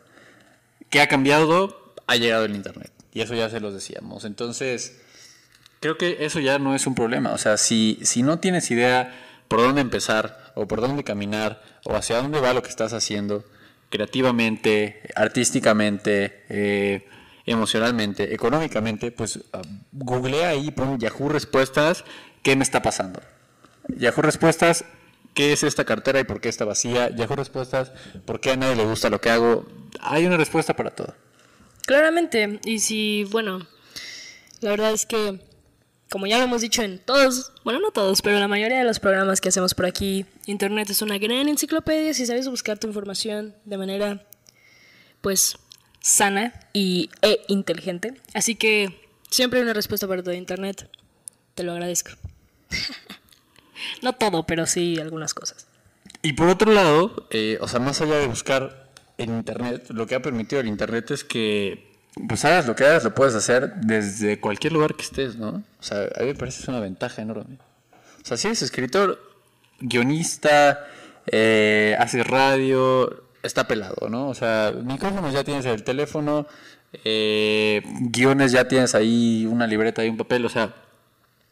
[0.91, 1.95] ¿Qué ha cambiado?
[2.07, 2.93] Ha llegado el Internet.
[3.13, 4.25] Y eso ya se los decíamos.
[4.25, 5.01] Entonces,
[5.81, 7.33] creo que eso ya no es un problema.
[7.33, 9.15] O sea, si, si no tienes idea
[9.49, 13.45] por dónde empezar o por dónde caminar o hacia dónde va lo que estás haciendo,
[13.91, 17.07] creativamente, artísticamente, eh,
[17.47, 22.05] emocionalmente, económicamente, pues ah, googlea ahí, pon Yahoo Respuestas,
[22.43, 23.21] ¿qué me está pasando?
[23.89, 24.85] Yahoo Respuestas,
[25.37, 27.11] ¿qué es esta cartera y por qué está vacía?
[27.15, 27.93] Yahoo Respuestas,
[28.25, 29.67] ¿por qué a nadie le gusta lo que hago?
[30.01, 31.15] Hay una respuesta para todo.
[31.83, 33.69] Claramente, y si, bueno,
[34.61, 35.39] la verdad es que,
[36.11, 38.99] como ya lo hemos dicho en todos, bueno, no todos, pero la mayoría de los
[38.99, 43.55] programas que hacemos por aquí, Internet es una gran enciclopedia si sabes buscar tu información
[43.67, 44.27] de manera,
[45.21, 45.59] pues,
[46.01, 48.15] sana y, e inteligente.
[48.33, 50.89] Así que siempre hay una respuesta para todo Internet.
[51.55, 52.13] Te lo agradezco.
[54.03, 55.67] no todo, pero sí algunas cosas.
[56.23, 60.15] Y por otro lado, eh, o sea, más allá de buscar en Internet, lo que
[60.15, 61.97] ha permitido el Internet es que,
[62.29, 65.65] pues hagas lo que hagas, lo puedes hacer desde cualquier lugar que estés, ¿no?
[65.79, 67.59] O sea, a mí me parece es una ventaja enorme.
[68.23, 69.21] O sea, si eres escritor,
[69.81, 70.87] guionista,
[71.27, 74.29] eh, haces radio, está pelado, ¿no?
[74.29, 76.47] O sea, micrófonos ya tienes en el teléfono,
[77.05, 80.75] eh, guiones ya tienes ahí una libreta y un papel, o sea,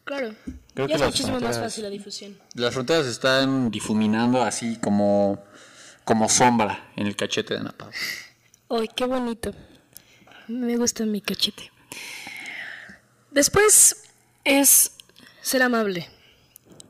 [0.05, 0.35] Claro.
[0.75, 2.37] Creo ya que es muchísimo más fácil la difusión.
[2.53, 5.41] las fronteras están difuminando así como,
[6.03, 7.73] como sombra en el cachete de Ana.
[8.69, 9.53] Ay, qué bonito.
[10.49, 11.71] Me gusta mi cachete.
[13.31, 14.03] Después
[14.43, 14.91] es
[15.41, 16.09] ser amable.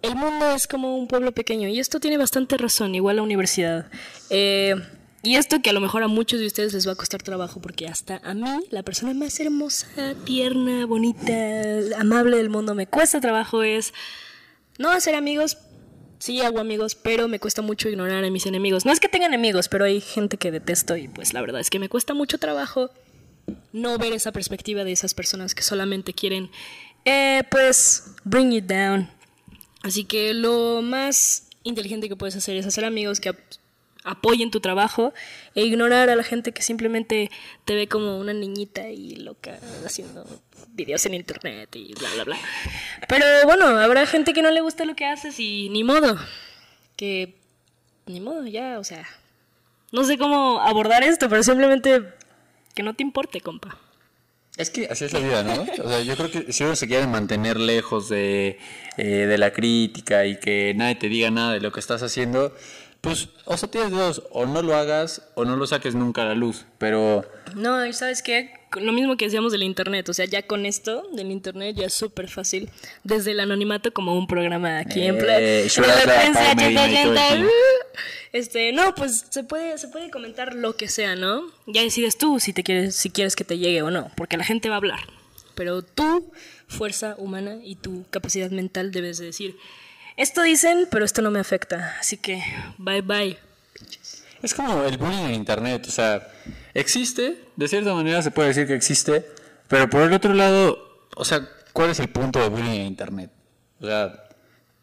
[0.01, 3.89] El mundo es como un pueblo pequeño y esto tiene bastante razón, igual la universidad.
[4.31, 4.75] Eh,
[5.25, 7.59] y esto que a lo mejor a muchos de ustedes les va a costar trabajo
[7.59, 11.33] porque hasta a mí, la persona más hermosa, tierna, bonita,
[11.99, 13.93] amable del mundo, me cuesta trabajo es
[14.77, 15.57] no hacer amigos.
[16.19, 18.85] Sí, hago amigos, pero me cuesta mucho ignorar a mis enemigos.
[18.85, 21.69] No es que tenga enemigos, pero hay gente que detesto y pues la verdad es
[21.69, 22.91] que me cuesta mucho trabajo
[23.73, 26.49] no ver esa perspectiva de esas personas que solamente quieren,
[27.03, 29.09] eh, pues, bring it down.
[29.83, 33.35] Así que lo más inteligente que puedes hacer es hacer amigos que
[34.05, 35.13] apoyen tu trabajo
[35.55, 37.31] e ignorar a la gente que simplemente
[37.65, 40.25] te ve como una niñita y loca haciendo
[40.69, 42.37] videos en internet y bla, bla, bla.
[43.09, 46.17] Pero bueno, habrá gente que no le gusta lo que haces y ni modo.
[46.95, 47.35] Que
[48.05, 49.05] ni modo, ya, o sea,
[49.91, 52.03] no sé cómo abordar esto, pero simplemente
[52.73, 53.77] que no te importe, compa.
[54.57, 55.65] Es que así es la vida, ¿no?
[55.83, 58.57] O sea, yo creo que si uno se quiere mantener lejos de,
[58.95, 62.55] eh, de la crítica y que nadie te diga nada de lo que estás haciendo,
[63.05, 66.25] pues, o sea, tienes dos, o no lo hagas o no lo saques nunca a
[66.25, 67.23] la luz, pero...
[67.55, 71.03] No, y sabes qué, lo mismo que decíamos del internet, o sea, ya con esto
[71.13, 72.69] del internet ya es súper fácil,
[73.03, 76.19] desde el anonimato como un programa aquí en, pla- Eh, en shout la out a
[76.19, 77.47] prensa, Pau Medina y todo el 80, team.
[78.33, 81.43] este, no, pues se puede, se puede comentar lo que sea, ¿no?
[81.67, 84.43] Ya decides tú si te quieres, si quieres que te llegue o no, porque la
[84.43, 84.99] gente va a hablar.
[85.53, 86.31] Pero tu
[86.67, 89.55] fuerza humana y tu capacidad mental debes de decir,
[90.17, 92.43] esto dicen, pero esto no me afecta, así que
[92.77, 93.37] bye bye.
[94.41, 96.27] Es como el bullying en internet, o sea,
[96.73, 99.25] existe, de cierta manera se puede decir que existe,
[99.67, 103.31] pero por el otro lado, o sea, ¿cuál es el punto de bullying en internet?
[103.79, 104.25] O sea,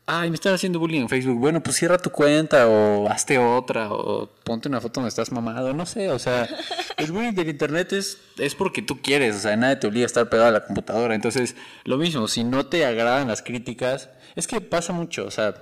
[0.06, 3.92] ay, me están haciendo bullying en Facebook, bueno, pues cierra tu cuenta o hazte otra
[3.92, 6.48] o ponte una foto donde estás mamado, no sé, o sea,
[6.98, 10.06] el bullying del internet es, es porque tú quieres, o sea, nadie te obliga a
[10.06, 14.46] estar pegado a la computadora, entonces, lo mismo, si no te agradan las críticas, es
[14.46, 15.54] que pasa mucho, o sea,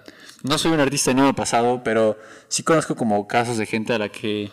[0.42, 3.66] no soy un artista y no me ha pasado, pero sí conozco como casos de
[3.66, 4.50] gente a la que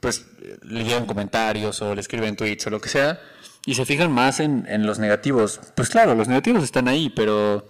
[0.00, 0.26] pues
[0.62, 3.20] le llegan comentarios o le escriben tweets o lo que sea
[3.66, 5.60] y se fijan más en, en los negativos.
[5.74, 7.66] Pues claro, los negativos están ahí, pero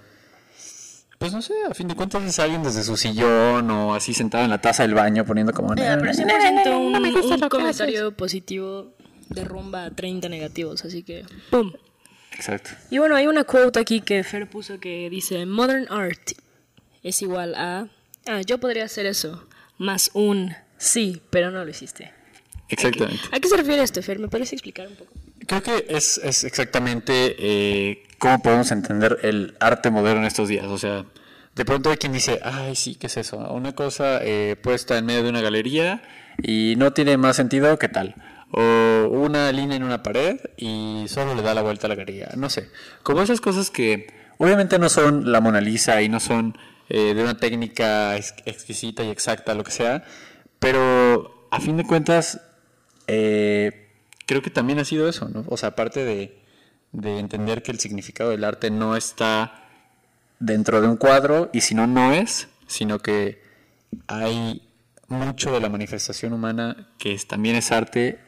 [1.19, 4.45] pues no sé, a fin de cuentas es alguien desde su sillón o así sentado
[4.45, 5.73] en la taza del baño poniendo como...
[5.75, 8.93] Mira, pero "No, 100% un, un comentario positivo
[9.29, 11.73] derrumba a 30 negativos, así que ¡pum!
[12.35, 12.71] Exacto.
[12.91, 16.33] Y bueno, hay una quote aquí que Fer puso que dice, Modern art
[17.03, 17.89] es igual a...
[18.27, 19.47] Ah, yo podría hacer eso,
[19.79, 22.13] más un sí, pero no lo hiciste.
[22.69, 23.23] Exactamente.
[23.31, 24.19] ¿A qué se refiere esto, Fer?
[24.19, 25.13] ¿Me puedes explicar un poco?
[25.47, 30.67] Creo que es, es exactamente eh, cómo podemos entender el arte moderno en estos días.
[30.67, 31.05] O sea,
[31.55, 33.37] de pronto hay quien dice, ay, sí, ¿qué es eso?
[33.53, 36.03] Una cosa eh, puesta en medio de una galería
[36.43, 38.15] y no tiene más sentido que tal.
[38.57, 42.29] O una línea en una pared y solo le da la vuelta a la galería.
[42.37, 42.71] No sé.
[43.03, 44.07] Como esas cosas que
[44.39, 46.57] obviamente no son la Mona Lisa y no son
[46.89, 50.05] eh, de una técnica ex- exquisita y exacta, lo que sea.
[50.61, 52.41] Pero a fin de cuentas,
[53.09, 53.91] eh,
[54.27, 55.45] creo que también ha sido eso, ¿no?
[55.49, 56.39] O sea, aparte de,
[56.93, 59.65] de entender que el significado del arte no está
[60.39, 63.43] dentro de un cuadro y si no, no es, sino que
[64.07, 64.63] hay
[65.09, 68.21] mucho de la manifestación humana que también es arte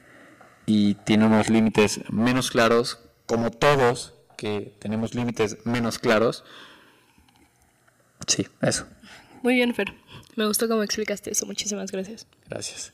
[0.66, 6.44] y tiene unos límites menos claros, como todos que tenemos límites menos claros.
[8.26, 8.86] Sí, eso.
[9.42, 9.94] Muy bien, Fer.
[10.34, 11.46] Me gustó cómo explicaste eso.
[11.46, 12.26] Muchísimas gracias.
[12.48, 12.92] Gracias.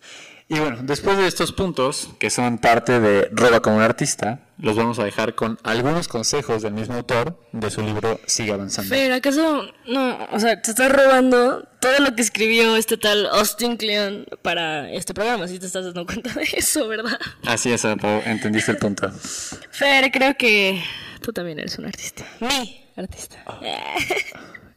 [0.52, 4.76] Y bueno, después de estos puntos, que son parte de Roba como un artista, los
[4.76, 8.94] vamos a dejar con algunos consejos del mismo autor de su libro Sigue avanzando.
[8.94, 10.28] Fer, ¿acaso no?
[10.30, 15.14] O sea, te estás robando todo lo que escribió este tal Austin Kleon para este
[15.14, 15.48] programa.
[15.48, 17.18] Si te estás dando cuenta de eso, ¿verdad?
[17.46, 19.10] Así es, entendiste el punto.
[19.70, 20.84] Fer, creo que
[21.22, 22.26] tú también eres un artista.
[22.40, 23.42] Mi artista.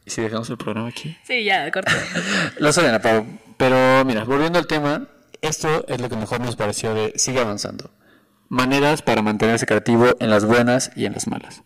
[0.06, 1.14] ¿Y si dejamos el programa aquí?
[1.24, 1.92] Sí, ya, corto.
[2.60, 3.26] Lo Pau.
[3.58, 5.06] Pero mira, volviendo al tema,
[5.46, 7.90] esto es lo que mejor nos pareció de Sigue avanzando.
[8.48, 11.62] Maneras para mantenerse creativo en las buenas y en las malas.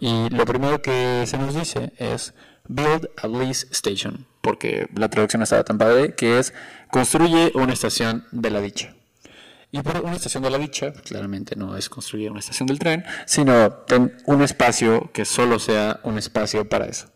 [0.00, 2.34] Y lo primero que se nos dice es
[2.68, 6.52] Build a Bliss Station, porque la traducción estaba tan padre, que es
[6.90, 8.94] construye una estación de la dicha.
[9.70, 13.04] Y por una estación de la dicha, claramente no es construir una estación del tren,
[13.26, 17.08] sino ten un espacio que solo sea un espacio para eso.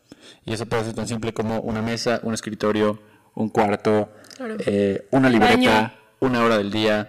[0.44, 3.00] Y eso puede ser tan simple como una mesa, un escritorio,
[3.34, 4.56] un cuarto, Claro.
[4.66, 7.08] eh, una libreta, una hora del día,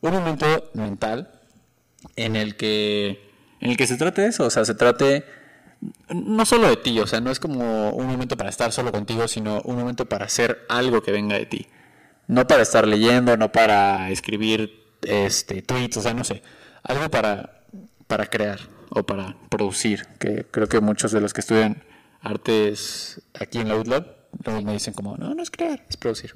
[0.00, 1.30] un momento mental
[2.16, 3.28] en el que
[3.60, 5.24] en el que se trate de eso, o sea, se trate
[6.10, 9.28] no solo de ti, o sea, no es como un momento para estar solo contigo,
[9.28, 11.66] sino un momento para hacer algo que venga de ti.
[12.26, 16.42] No para estar leyendo, no para escribir este tweets, o sea, no sé,
[16.82, 17.62] algo para
[18.06, 18.60] para crear
[18.90, 21.82] o para producir, que creo que muchos de los que estudian
[22.20, 26.34] artes aquí en la UTLAB luego me dicen como, no, no es crear, es producir.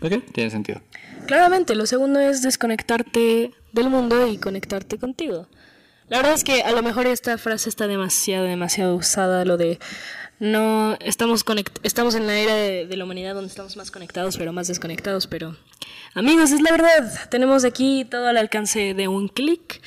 [0.00, 0.12] ¿Ok?
[0.32, 0.80] Tiene sentido.
[1.26, 5.48] Claramente, lo segundo es desconectarte del mundo y conectarte contigo.
[6.08, 9.78] La verdad es que a lo mejor esta frase está demasiado, demasiado usada, lo de
[10.40, 14.36] no estamos conect estamos en la era de, de la humanidad donde estamos más conectados
[14.36, 15.56] pero más desconectados, pero
[16.14, 19.80] amigos, es la verdad, tenemos aquí todo al alcance de un clic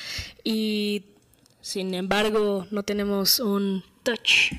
[0.44, 1.04] y
[1.60, 4.54] sin embargo no tenemos un touch,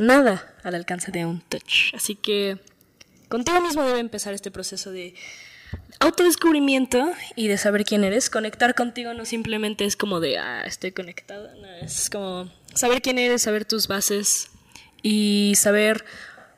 [0.00, 2.58] nada al alcance de un touch, así que
[3.28, 5.14] contigo mismo debe empezar este proceso de
[6.00, 8.30] autodescubrimiento y de saber quién eres.
[8.30, 13.18] Conectar contigo no simplemente es como de, ah, estoy conectada, no, es como saber quién
[13.18, 14.50] eres, saber tus bases
[15.02, 16.04] y saber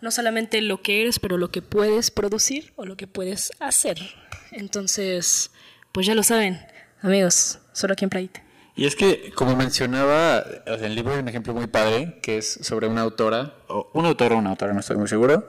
[0.01, 3.99] no solamente lo que eres, pero lo que puedes producir o lo que puedes hacer.
[4.53, 5.51] Entonces,
[5.93, 6.61] pues ya lo saben,
[7.01, 8.43] amigos, solo aquí en Playita.
[8.75, 12.51] Y es que, como mencionaba, sea, el libro hay un ejemplo muy padre, que es
[12.63, 15.47] sobre una autora, o un autor o una autora, no estoy muy seguro,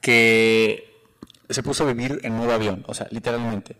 [0.00, 1.02] que
[1.48, 3.76] se puso a vivir en modo avión, o sea, literalmente.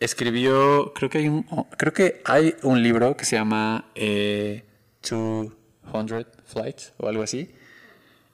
[0.00, 4.64] Escribió, creo que hay un, oh, creo que hay un libro que se llama eh,
[5.02, 7.54] 200 Flights o algo así.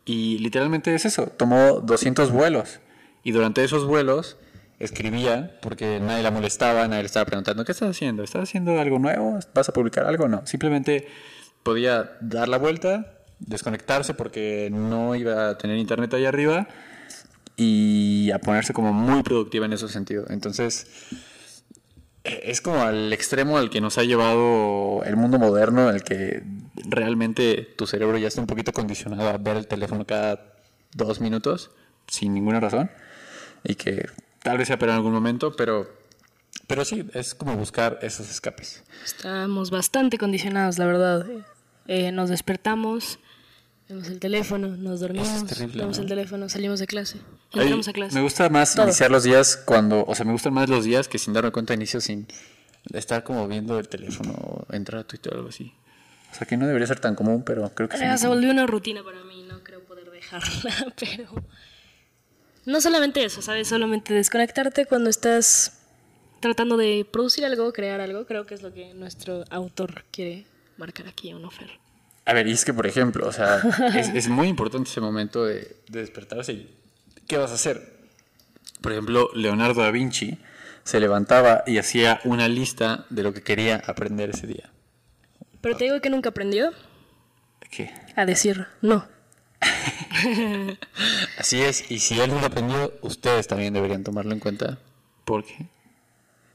[0.05, 2.81] Y literalmente es eso, tomó 200 vuelos.
[3.23, 4.37] Y durante esos vuelos
[4.81, 8.25] escribía, porque nadie la molestaba, nadie le estaba preguntando, ¿qué estás haciendo?
[8.25, 9.39] ¿Estás haciendo algo nuevo?
[9.55, 10.27] ¿Vas a publicar algo?
[10.27, 11.07] No, simplemente
[11.63, 16.67] podía dar la vuelta, desconectarse porque no iba a tener internet ahí arriba
[17.57, 20.25] y a ponerse como muy productiva en ese sentido.
[20.31, 20.87] Entonces,
[22.25, 26.43] es como al extremo al que nos ha llevado el mundo moderno, en el que
[26.89, 30.55] realmente tu cerebro ya está un poquito condicionado a ver el teléfono cada
[30.95, 31.71] dos minutos,
[32.07, 32.91] sin ninguna razón,
[33.63, 34.09] y que
[34.43, 35.91] tal vez sea pero en algún momento, pero,
[36.67, 38.83] pero sí, es como buscar esos escapes.
[39.05, 41.27] Estamos bastante condicionados, la verdad.
[41.87, 43.19] Eh, nos despertamos,
[43.89, 46.03] vemos el teléfono, nos dormimos, terrible, vemos ¿no?
[46.03, 47.19] el teléfono, salimos de clase,
[47.53, 48.15] Ay, entramos a clase.
[48.15, 48.87] Me gusta más Todo.
[48.87, 51.75] iniciar los días cuando, o sea, me gustan más los días que sin darme cuenta
[51.75, 52.27] inicio sin
[52.93, 55.75] estar como viendo el teléfono o entrar a Twitter o algo así.
[56.33, 58.05] O sea, que no debería ser tan común, pero creo que sí.
[58.05, 61.45] Ya se volvió una rutina para mí, no creo poder dejarla, pero
[62.71, 63.69] no solamente eso, ¿sabes?
[63.69, 65.81] Solamente desconectarte cuando estás
[66.41, 70.47] tratando de producir algo, crear algo, creo que es lo que nuestro autor quiere
[70.79, 71.71] marcar aquí, ¿o no, Fer?
[72.25, 73.61] A ver, y es que, por ejemplo, o sea,
[73.95, 76.71] es, es muy importante ese momento de, de despertarse y
[77.27, 78.01] ¿qué vas a hacer?
[78.81, 80.39] Por ejemplo, Leonardo da Vinci
[80.85, 84.71] se levantaba y hacía una lista de lo que quería aprender ese día.
[85.61, 86.71] Pero te digo que nunca aprendió
[87.71, 87.93] ¿Qué?
[88.17, 89.07] a decir no.
[91.39, 94.79] Así es, y si él no lo aprendió, ustedes también deberían tomarlo en cuenta.
[95.25, 95.67] ¿Por qué?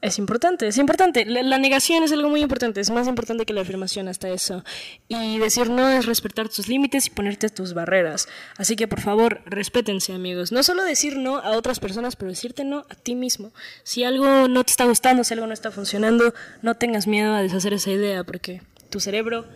[0.02, 1.24] Es importante, es importante.
[1.24, 4.62] La, la negación es algo muy importante, es más importante que la afirmación hasta eso.
[5.08, 8.28] Y decir no es respetar tus límites y ponerte tus barreras.
[8.56, 10.52] Así que por favor, respétense amigos.
[10.52, 13.52] No solo decir no a otras personas, pero decirte no a ti mismo.
[13.82, 17.42] Si algo no te está gustando, si algo no está funcionando, no tengas miedo a
[17.42, 19.46] deshacer esa idea, porque tu cerebro,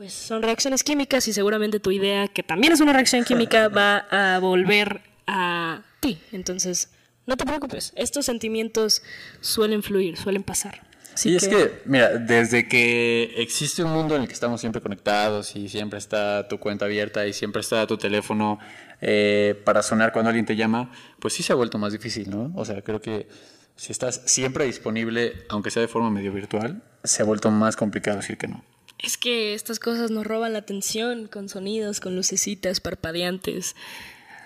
[0.00, 4.06] pues son reacciones químicas y seguramente tu idea, que también es una reacción química, va
[4.10, 6.18] a volver a ti.
[6.32, 6.88] Entonces,
[7.26, 9.02] no te preocupes, estos sentimientos
[9.42, 10.80] suelen fluir, suelen pasar.
[11.12, 14.80] Así y es que, mira, desde que existe un mundo en el que estamos siempre
[14.80, 18.58] conectados y siempre está tu cuenta abierta y siempre está tu teléfono
[19.02, 22.50] eh, para sonar cuando alguien te llama, pues sí se ha vuelto más difícil, ¿no?
[22.56, 23.28] O sea, creo que
[23.76, 28.16] si estás siempre disponible, aunque sea de forma medio virtual, se ha vuelto más complicado
[28.16, 28.64] decir que no.
[29.02, 33.74] Es que estas cosas nos roban la atención con sonidos, con lucecitas parpadeantes.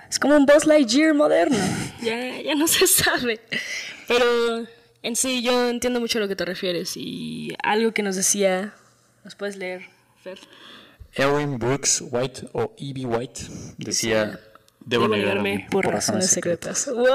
[0.09, 1.59] Es como un Buzz Lightyear moderno.
[2.03, 3.41] ya, ya no se sabe.
[4.07, 4.67] Pero
[5.03, 6.97] en sí, yo entiendo mucho a lo que te refieres.
[6.97, 8.75] Y algo que nos decía,
[9.25, 9.87] ¿nos puedes leer,
[10.23, 10.39] Fer?
[11.15, 13.07] Erin Brooks White o E.B.
[13.07, 13.43] White
[13.79, 14.41] decía,
[14.81, 16.89] debo Debo negarme por razones secretas.
[16.93, 17.09] ¡Wow!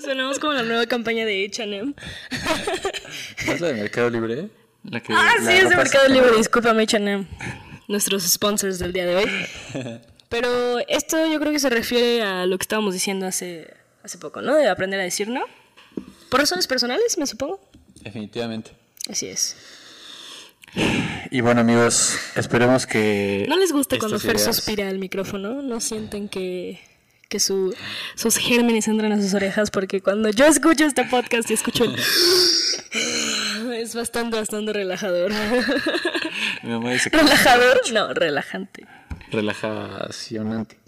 [0.00, 1.94] Sonamos como la nueva campaña de H&M.
[3.46, 4.48] ¿No es la de Mercado Libre?
[4.84, 6.08] La que, Ah, la sí, es de Mercado.
[6.08, 6.36] Libre.
[6.36, 7.26] Discúlpame, H&M.
[7.88, 9.30] Nuestros sponsors del día de hoy.
[10.28, 13.72] Pero esto yo creo que se refiere a lo que estábamos diciendo hace,
[14.02, 14.54] hace poco, ¿no?
[14.56, 15.42] De aprender a decir no.
[16.28, 17.60] Por razones personales, me supongo.
[18.02, 18.72] Definitivamente.
[19.08, 19.56] Así es.
[21.30, 23.46] Y bueno, amigos, esperemos que.
[23.48, 25.62] ¿No les gusta cuando Fer ideas- suspira al micrófono?
[25.62, 26.80] ¿No sienten que,
[27.28, 27.72] que su,
[28.16, 29.70] sus gérmenes entran a sus orejas?
[29.70, 31.94] Porque cuando yo escucho este podcast y escucho el...
[33.84, 35.30] Es bastante, bastante relajador.
[36.62, 38.86] Mi mamá dice que relajador, no, relajante.
[39.30, 40.78] relajacionante.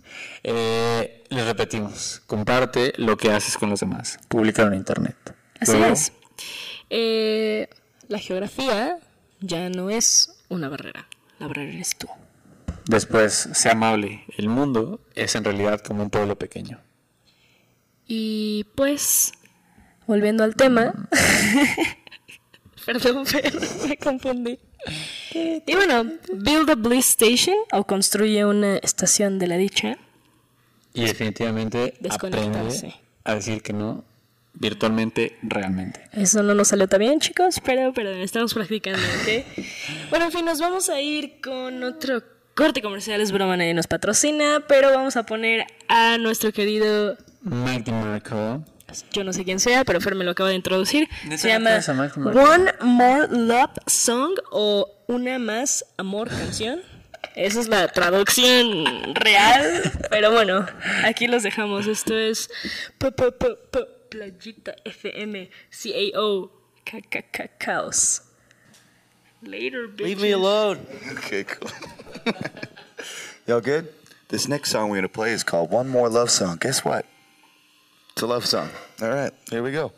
[0.43, 4.19] Eh, les repetimos, comparte lo que haces con los demás.
[4.29, 5.15] Públicalo en internet.
[5.61, 6.11] Así Luego, es.
[6.89, 7.69] Eh,
[8.09, 8.97] la geografía
[9.41, 11.07] ya no es una barrera.
[11.39, 12.09] La barrera eres tú.
[12.87, 14.25] Después, sea amable.
[14.39, 16.81] El mundo es en realidad como un pueblo pequeño.
[18.07, 19.33] Y pues,
[20.07, 20.95] volviendo al tema.
[22.87, 23.59] Perdón, pero
[23.89, 24.59] me confundí.
[25.35, 29.99] Y bueno, build a bliss station o construye una estación de la dicha.
[30.95, 32.59] Y definitivamente aprende
[33.25, 34.05] a decir que no
[34.55, 36.01] virtualmente, realmente.
[36.13, 39.45] Eso no nos salió tan bien, chicos, pero, pero estamos practicando, ¿ok?
[40.11, 42.23] Bueno, en fin, nos vamos a ir con otro
[42.55, 43.21] corte comercial.
[43.21, 48.65] Es broma, nadie nos patrocina, pero vamos a poner a nuestro querido Mike DeMarco.
[49.13, 51.09] Yo no sé quién sea, pero Fer me lo acaba de introducir.
[51.29, 51.81] ¿De Se llama?
[52.17, 56.81] One More Love Song o Una Más Amor Canción.
[57.35, 60.67] Esa es la traducción real, pero bueno,
[61.05, 61.87] aquí los dejamos.
[61.87, 62.49] Esto es
[62.99, 66.51] P -p -p -p Playita FM CAO
[66.85, 68.23] KKK Chaos.
[69.43, 70.07] Later, bitches.
[70.07, 70.79] Leave me alone.
[71.19, 71.71] Okay, cool.
[73.47, 73.89] Y'all good?
[74.29, 76.57] This next song we're gonna play is called One More Love Song.
[76.59, 77.05] Guess what?
[78.17, 78.71] It's a love song.
[79.03, 79.93] All right, here we go.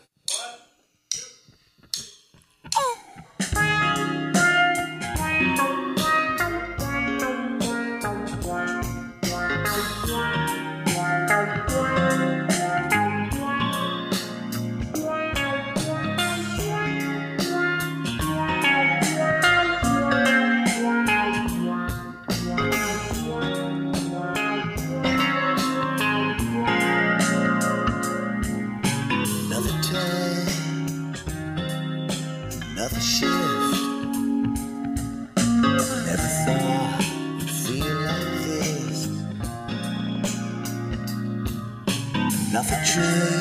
[42.88, 43.37] future.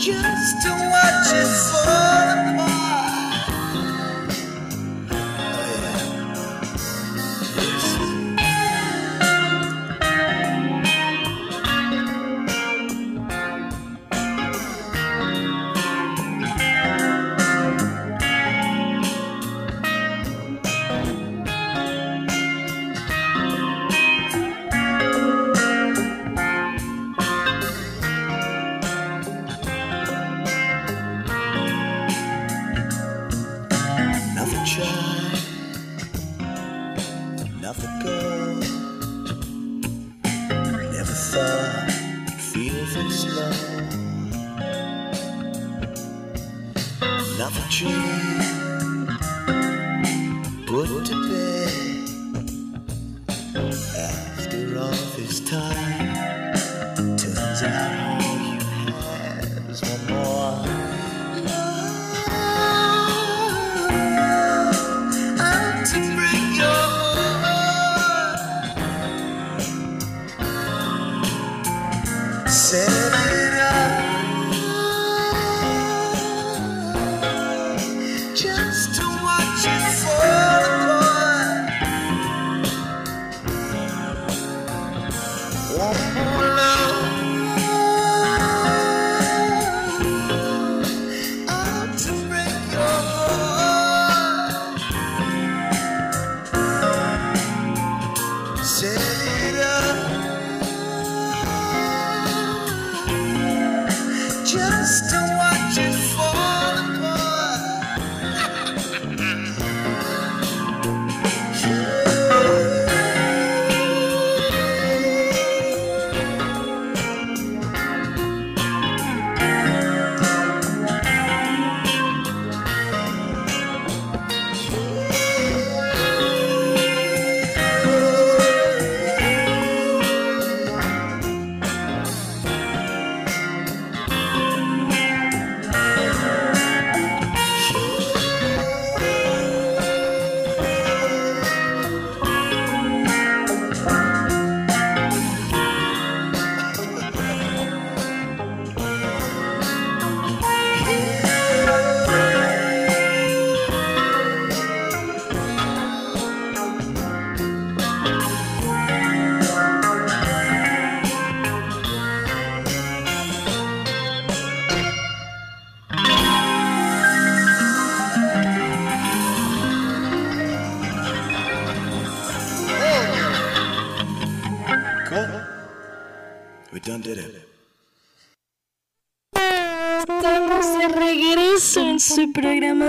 [0.00, 1.46] Just to watch it
[1.84, 1.99] fall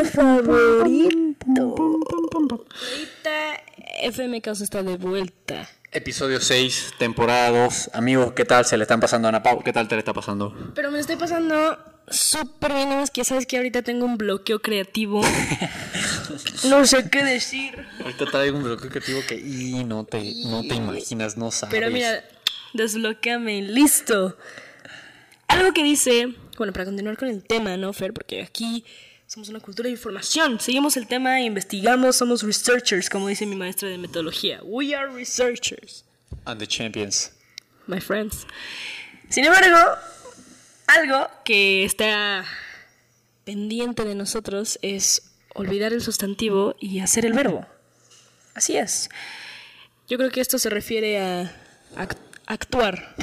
[0.05, 1.75] favorito.
[2.47, 3.63] Ahorita
[4.03, 5.69] FM Caos está de vuelta.
[5.91, 7.91] Episodio 6, temporada 2.
[7.93, 9.61] Amigos, ¿qué tal se le están pasando a Ana Pau?
[9.63, 10.55] ¿Qué tal te le está pasando?
[10.73, 11.77] Pero me estoy pasando
[12.09, 15.21] súper bien, nada más que sabes que ahorita tengo un bloqueo creativo.
[16.69, 17.75] No sé qué decir.
[18.01, 21.73] Ahorita traigo un bloqueo creativo que y no te, no te imaginas, no sabes.
[21.73, 22.23] Pero mira,
[22.73, 24.37] desbloqueame, listo.
[25.47, 28.13] Algo que dice, bueno, para continuar con el tema, ¿no, Fer?
[28.13, 28.85] Porque aquí
[29.31, 30.59] somos una cultura de información.
[30.59, 34.59] Seguimos el tema, investigamos, somos researchers, como dice mi maestra de metodología.
[34.63, 36.03] We are researchers,
[36.43, 37.31] And the champions.
[37.87, 38.45] my friends.
[39.29, 39.77] Sin embargo,
[40.87, 42.43] algo que está
[43.45, 47.65] pendiente de nosotros es olvidar el sustantivo y hacer el verbo.
[48.53, 49.09] Así es.
[50.09, 51.43] Yo creo que esto se refiere a
[51.95, 52.17] act-
[52.47, 53.15] actuar.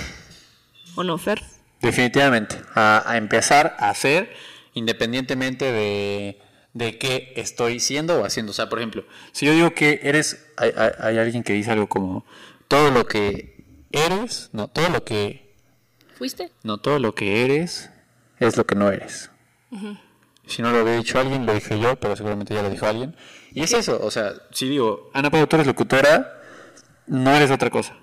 [0.95, 1.43] ¿O no, Fer?
[1.83, 2.57] Definitivamente.
[2.75, 4.33] A, a empezar a hacer
[4.79, 6.39] independientemente de,
[6.73, 8.51] de qué estoy siendo o haciendo.
[8.51, 11.71] O sea, por ejemplo, si yo digo que eres, hay, hay- hay alguien que dice
[11.71, 12.25] algo como
[12.69, 15.55] todo lo que eres, no, todo lo que,
[16.17, 16.51] ¿Fuiste?
[16.63, 17.91] no, todo lo que eres
[18.39, 19.31] es lo que no eres.
[20.47, 23.15] Si no lo había dicho alguien, lo dije yo, pero seguramente ya lo dijo alguien.
[23.53, 26.41] Y es eso, o sea, si digo, Ana Pau, tú eres locutora,
[27.07, 27.97] no eres otra cosa.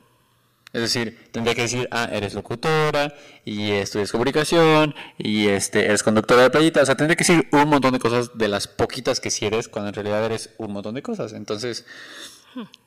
[0.75, 3.15] Es decir, tendría que decir, ah, eres locutora,
[3.45, 6.81] y estudias comunicación, y este, eres conductora de playita.
[6.81, 9.69] O sea, tendría que decir un montón de cosas de las poquitas que sí eres,
[9.69, 11.31] cuando en realidad eres un montón de cosas.
[11.31, 11.85] Entonces,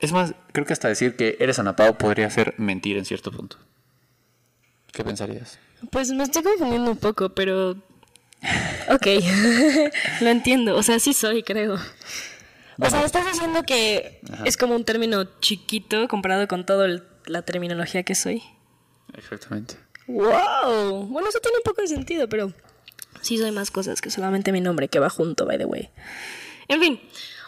[0.00, 3.32] es más, creo que hasta decir que eres Ana Pau podría ser mentir en cierto
[3.32, 3.56] punto.
[4.92, 5.58] ¿Qué pensarías?
[5.90, 7.70] Pues me estoy confundiendo un poco, pero...
[8.90, 9.06] Ok,
[10.20, 10.76] lo entiendo.
[10.76, 11.78] O sea, sí soy, creo.
[12.80, 16.86] O sea, estás diciendo que es como un término chiquito comparado con toda
[17.28, 18.42] la terminología que soy.
[19.14, 19.76] Exactamente.
[20.06, 21.06] ¡Wow!
[21.06, 22.52] Bueno, eso tiene un poco de sentido, pero
[23.20, 25.90] sí soy más cosas que solamente mi nombre que va junto, by the way.
[26.68, 27.00] En fin,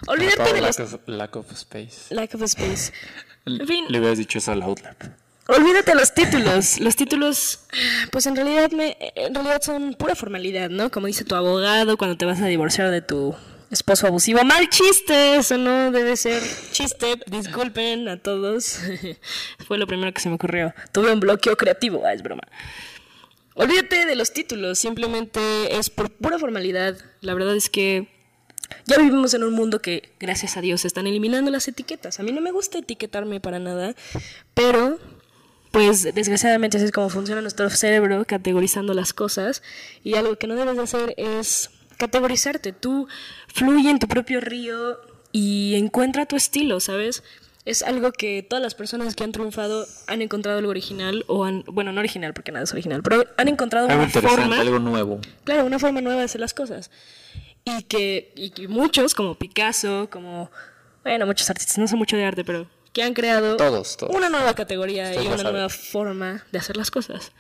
[0.07, 0.79] olvídate de los...
[0.79, 2.15] lack, of, lack of space.
[2.15, 2.93] Lack of space.
[3.47, 5.03] En fin, Le hubieras dicho eso al Outlap.
[5.49, 6.79] Olvídate los títulos.
[6.79, 7.61] Los títulos,
[8.13, 10.91] pues en realidad me, en realidad son pura formalidad, ¿no?
[10.91, 13.35] Como dice tu abogado cuando te vas a divorciar de tu
[13.71, 14.45] esposo abusivo.
[14.45, 16.43] Mal chiste, eso no debe ser
[16.73, 17.21] chiste.
[17.27, 18.81] Disculpen a todos.
[19.67, 20.75] Fue lo primero que se me ocurrió.
[20.93, 22.43] Tuve un bloqueo creativo, ah, es broma.
[23.55, 26.97] Olvídate de los títulos, simplemente es por pura formalidad.
[27.21, 28.09] La verdad es que
[28.87, 32.21] ya vivimos en un mundo que, gracias a Dios, están eliminando las etiquetas.
[32.21, 33.95] A mí no me gusta etiquetarme para nada,
[34.55, 34.99] pero,
[35.73, 39.63] pues, desgraciadamente así es como funciona nuestro cerebro, categorizando las cosas.
[40.05, 41.71] Y algo que no debes de hacer es
[42.01, 42.73] categorizarte.
[42.73, 43.07] Tú
[43.47, 44.99] fluye en tu propio río
[45.31, 47.23] y encuentra tu estilo, ¿sabes?
[47.65, 51.63] Es algo que todas las personas que han triunfado han encontrado algo original, o han,
[51.67, 54.79] bueno, no original porque nada es original, pero han encontrado Algo una interesante, forma algo
[54.79, 55.21] nuevo.
[55.45, 56.91] claro, una forma nueva de hacer las cosas.
[57.65, 60.51] Y que, y que muchos, como Picasso, como,
[61.05, 64.17] bueno, muchos artistas, no sé mucho de arte, pero que han creado Todos, todos.
[64.17, 67.31] una nueva categoría Ustedes y una nueva forma de hacer las cosas.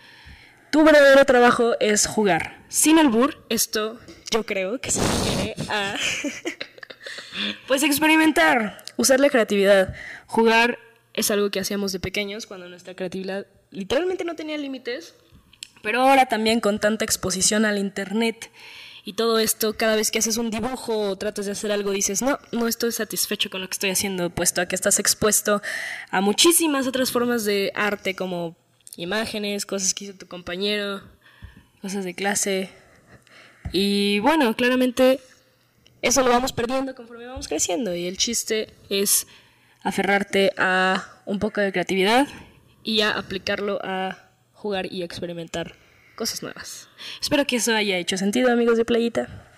[0.70, 2.62] Tu verdadero trabajo es jugar.
[2.68, 3.98] Sin albur, esto
[4.30, 5.96] yo creo que se refiere a
[7.66, 9.94] pues experimentar, usar la creatividad.
[10.26, 10.78] Jugar
[11.12, 15.14] es algo que hacíamos de pequeños cuando nuestra creatividad literalmente no tenía límites,
[15.82, 18.50] pero ahora también con tanta exposición al internet
[19.04, 22.22] y todo esto, cada vez que haces un dibujo o tratas de hacer algo, dices,
[22.22, 25.62] no, no estoy satisfecho con lo que estoy haciendo, puesto a que estás expuesto
[26.10, 28.56] a muchísimas otras formas de arte, como
[28.96, 31.02] imágenes, cosas que hizo tu compañero,
[31.80, 32.70] cosas de clase.
[33.72, 35.20] Y bueno, claramente
[36.02, 39.26] eso lo vamos perdiendo conforme vamos creciendo y el chiste es
[39.82, 42.26] aferrarte a un poco de creatividad
[42.82, 45.74] y a aplicarlo a jugar y experimentar
[46.16, 46.88] cosas nuevas.
[47.20, 49.49] Espero que eso haya hecho sentido, amigos de Playita.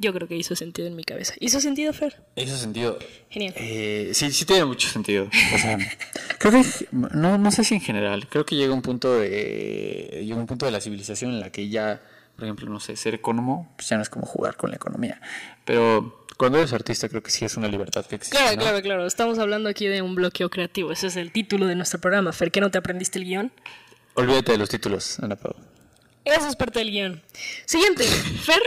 [0.00, 1.34] Yo creo que hizo sentido en mi cabeza.
[1.40, 2.22] ¿Hizo sentido, Fer?
[2.36, 2.98] Hizo sentido.
[3.30, 3.52] Genial.
[3.56, 5.28] Eh, sí, sí tiene mucho sentido.
[5.54, 5.78] O sea,
[6.38, 8.28] creo que no, no sé si en general.
[8.28, 11.68] Creo que llega un punto de llega un punto de la civilización en la que
[11.68, 12.00] ya,
[12.36, 15.20] por ejemplo, no sé, ser económico pues ya no es como jugar con la economía.
[15.64, 18.36] Pero cuando eres artista creo que sí es una libertad que existe.
[18.36, 18.62] Claro, ¿no?
[18.62, 19.06] claro, claro.
[19.06, 20.92] Estamos hablando aquí de un bloqueo creativo.
[20.92, 22.32] Ese es el título de nuestro programa.
[22.32, 23.52] Fer, ¿qué no te aprendiste el guion?
[24.14, 25.54] Olvídate de los títulos, Ana Pau.
[26.24, 27.22] Eso es parte del guion.
[27.64, 28.04] Siguiente.
[28.04, 28.62] Fer.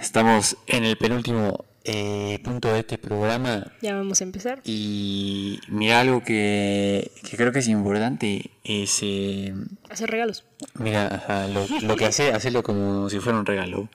[0.00, 3.72] Estamos en el penúltimo eh, punto de este programa.
[3.80, 4.60] Ya vamos a empezar.
[4.64, 9.54] Y mira algo que, que creo que es importante es eh,
[9.90, 10.44] Hacer regalos.
[10.74, 13.88] mira ajá, lo, lo que hace hacerlo como si fuera un regalo.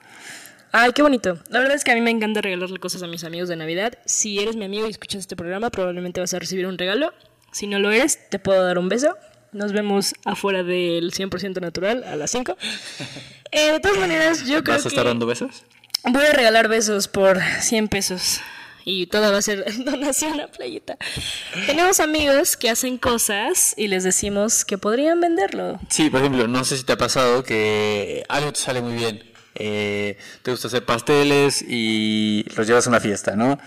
[0.70, 1.38] Ay, qué bonito.
[1.48, 3.98] La verdad es que a mí me encanta regalarle cosas a mis amigos de Navidad.
[4.04, 7.12] Si eres mi amigo y escuchas este programa, probablemente vas a recibir un regalo.
[7.52, 9.16] Si no lo eres, te puedo dar un beso.
[9.52, 12.56] Nos vemos afuera del 100% natural a las 5.
[13.50, 15.64] Eh, de todas maneras, yo creo ¿Vas a estar que dando besos?
[16.04, 18.40] voy a regalar besos por 100 pesos.
[18.84, 20.96] Y toda va a ser donación a Playita.
[21.66, 25.78] Tenemos amigos que hacen cosas y les decimos que podrían venderlo.
[25.90, 29.22] Sí, por ejemplo, no sé si te ha pasado que algo te sale muy bien.
[29.54, 33.58] Eh, te gusta hacer pasteles y los llevas a una fiesta, ¿no?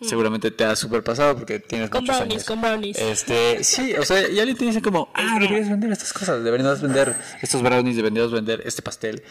[0.00, 1.90] Seguramente te ha super pasado porque tienes.
[1.90, 2.46] Con muchos brownies, años.
[2.46, 2.98] con brownies.
[2.98, 6.80] Este, sí, o sea, y alguien te dice como, ah, deberías vender estas cosas, deberías
[6.80, 9.22] vender estos brownies, deberías vender este pastel.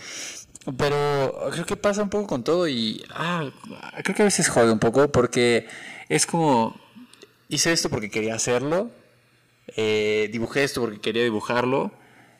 [0.77, 3.49] Pero creo que pasa un poco con todo y, ah,
[4.03, 5.67] creo que a veces jode un poco porque
[6.09, 6.77] es como,
[7.47, 8.91] hice esto porque quería hacerlo,
[9.77, 11.93] eh, dibujé esto porque quería dibujarlo,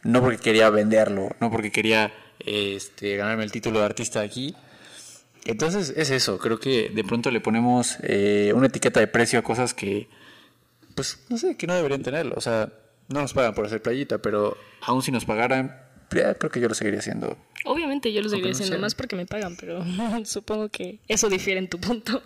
[0.04, 4.54] no porque quería venderlo, no porque quería este, ganarme el título de artista aquí.
[5.48, 9.42] Entonces es eso, creo que de pronto le ponemos eh, una etiqueta de precio a
[9.42, 10.08] cosas que,
[10.96, 12.36] pues, no sé, que no deberían tenerlo.
[12.38, 12.72] O sea,
[13.08, 15.76] no nos pagan por hacer playita, pero aún si nos pagaran,
[16.10, 17.38] creo que yo lo seguiría haciendo.
[17.66, 18.82] Obviamente yo lo seguiría no haciendo sé.
[18.82, 19.84] más porque me pagan, pero
[20.26, 22.22] supongo que eso difiere en tu punto.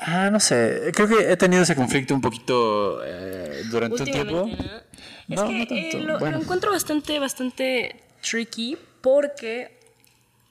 [0.00, 4.48] Ah, no sé, creo que he tenido ese conflicto un poquito eh, durante un tiempo.
[4.48, 5.42] ¿no?
[5.42, 9.77] No, que no tanto, eh, lo, encuentro bastante, bastante tricky porque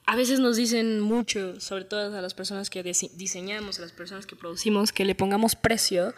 [0.08, 3.92] a veces nos dicen mucho, sobre todo a las personas que dise- diseñamos, a las
[3.92, 6.16] personas que producimos, que le pongamos precio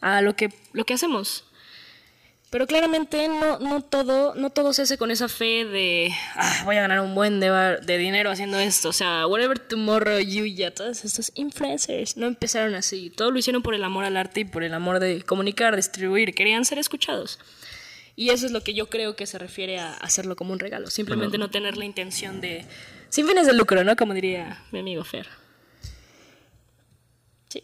[0.00, 1.44] a lo que, lo que hacemos.
[2.50, 6.76] Pero claramente no, no, todo, no todo se hace con esa fe de "Ah, voy
[6.76, 7.50] a ganar un buen de,
[7.84, 8.88] de dinero haciendo esto.
[8.88, 13.10] O sea, whatever tomorrow you ya, todos estos influencers no empezaron así.
[13.10, 16.34] Todo lo hicieron por el amor al arte y por el amor de comunicar, distribuir.
[16.34, 17.38] Querían ser escuchados.
[18.16, 20.88] Y eso es lo que yo creo que se refiere a hacerlo como un regalo.
[20.88, 22.64] Simplemente no tener la intención de.
[23.08, 23.96] Sin fines de lucro, ¿no?
[23.96, 25.28] Como diría mi amigo Fer.
[27.48, 27.62] Sí.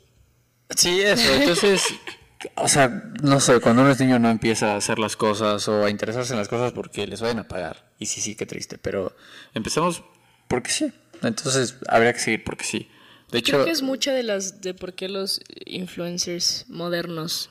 [0.70, 1.34] Sí, eso.
[1.34, 1.82] Entonces,
[2.56, 2.88] o sea,
[3.22, 6.32] no sé, cuando uno es niño no empieza a hacer las cosas o a interesarse
[6.32, 7.90] en las cosas porque les vayan a pagar.
[7.98, 8.78] Y sí, sí, qué triste.
[8.78, 9.14] Pero
[9.54, 10.02] empezamos
[10.48, 10.92] porque sí.
[11.22, 12.90] Entonces, habría que seguir porque sí.
[13.30, 17.50] De hecho, Creo que es mucha de las de por qué los influencers modernos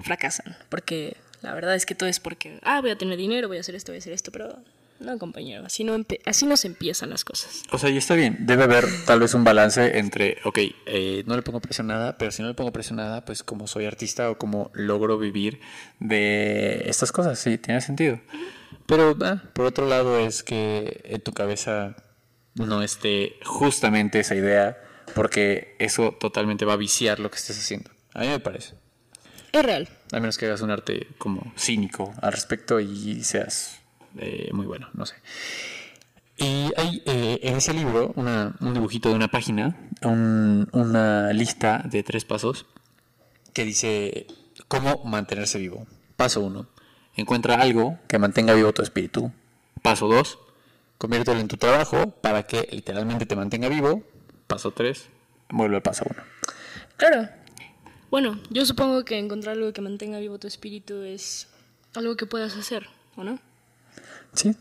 [0.00, 0.56] fracasan.
[0.68, 3.60] Porque la verdad es que todo es porque, ah, voy a tener dinero, voy a
[3.60, 4.62] hacer esto, voy a hacer esto, pero
[5.00, 7.62] no, compañero, así no, empe- así no se empiezan las cosas.
[7.72, 11.36] O sea, y está bien, debe haber tal vez un balance entre, ok, eh, no
[11.36, 13.66] le pongo presión a nada, pero si no le pongo presión a nada, pues como
[13.66, 15.60] soy artista o como logro vivir
[16.00, 18.20] de estas cosas, sí, tiene sentido.
[18.86, 21.96] Pero ah, por otro lado es que en tu cabeza
[22.54, 24.78] no esté justamente esa idea,
[25.14, 27.90] porque eso totalmente va a viciar lo que estés haciendo.
[28.14, 28.74] A mí me parece.
[29.52, 29.88] Es real.
[30.12, 33.80] A menos que hagas un arte como cínico al respecto y seas
[34.18, 35.14] eh, muy bueno, no sé.
[36.38, 42.02] Y hay eh, en ese libro un dibujito de una página, un- una lista de
[42.02, 42.66] tres pasos
[43.54, 44.26] que dice
[44.68, 45.86] cómo mantenerse vivo.
[46.16, 46.66] Paso uno,
[47.14, 49.32] encuentra algo que mantenga vivo tu espíritu.
[49.82, 50.38] Paso dos,
[50.98, 54.02] conviértelo en tu trabajo para que literalmente te mantenga vivo.
[54.46, 55.08] Paso tres,
[55.48, 56.22] vuelve al paso uno.
[56.98, 57.28] Claro.
[58.10, 61.48] Bueno, yo supongo que encontrar algo que mantenga vivo tu espíritu es
[61.94, 62.86] algo que puedas hacer,
[63.16, 63.38] ¿o no?
[64.36, 64.54] Sí.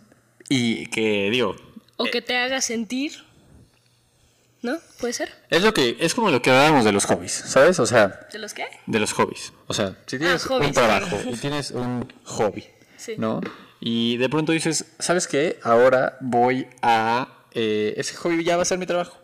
[0.49, 1.55] Y que digo,
[1.97, 3.23] O que te haga sentir.
[4.61, 4.77] ¿No?
[4.99, 5.31] ¿Puede ser?
[5.51, 7.79] Es lo que es como lo que hablábamos de los hobbies, ¿sabes?
[7.79, 8.65] O sea, ¿De los qué?
[8.87, 9.53] de los hobbies.
[9.67, 11.29] O sea, si tienes hobbies, un trabajo claro.
[11.29, 12.65] y tienes un hobby,
[12.97, 13.13] Sí.
[13.17, 13.41] ¿no?
[13.79, 15.59] Y de pronto dices, ¿sabes qué?
[15.61, 17.27] Ahora voy a...
[17.51, 19.19] eh, ese hobby ya va a ser mi trabajo.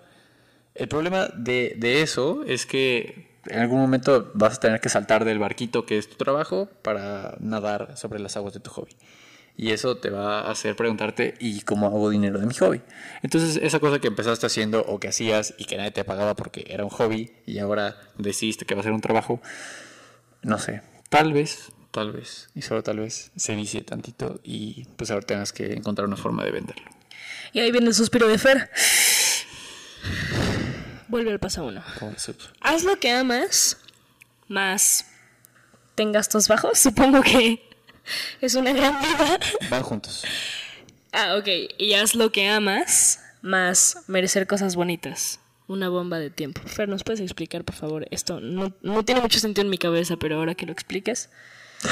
[0.75, 5.25] El problema de, de eso es que en algún momento vas a tener que saltar
[5.25, 8.95] del barquito que es tu trabajo para nadar sobre las aguas de tu hobby.
[9.61, 12.81] Y eso te va a hacer preguntarte, ¿y cómo hago dinero de mi hobby?
[13.21, 16.65] Entonces, esa cosa que empezaste haciendo o que hacías y que nadie te pagaba porque
[16.67, 19.39] era un hobby y ahora decidiste que va a ser un trabajo,
[20.41, 25.11] no sé, tal vez, tal vez, y solo tal vez se vicie tantito y pues
[25.11, 26.89] ahora tengas que encontrar una forma de venderlo.
[27.53, 28.71] Y ahí viene el suspiro de Fer.
[31.07, 31.83] Vuelve al paso uno.
[32.61, 33.77] Haz lo que amas,
[34.47, 35.05] más
[35.93, 36.79] ten gastos bajos.
[36.79, 37.70] Supongo que
[38.41, 39.39] es una gran vida.
[39.69, 40.23] Van juntos.
[41.11, 41.47] Ah, ok.
[41.77, 45.39] Y haz lo que amas, más merecer cosas bonitas.
[45.67, 46.61] Una bomba de tiempo.
[46.65, 48.05] Fer, ¿nos puedes explicar, por favor?
[48.11, 51.29] Esto no, no tiene mucho sentido en mi cabeza, pero ahora que lo expliques.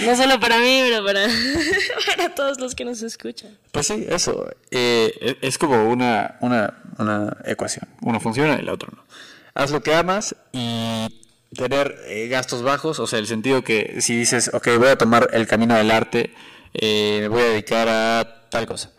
[0.00, 1.26] No solo para mí, pero para,
[2.06, 3.58] para todos los que nos escuchan.
[3.72, 4.48] Pues sí, eso.
[4.70, 7.86] eh, e- es como una, una, una ecuación.
[8.00, 9.04] Uno funciona y el otro no.
[9.52, 11.21] Haz lo que amas y
[11.56, 15.28] tener eh, gastos bajos, o sea, el sentido que si dices, ok, voy a tomar
[15.32, 16.32] el camino del arte,
[16.74, 18.92] eh, me voy a dedicar a tal cosa.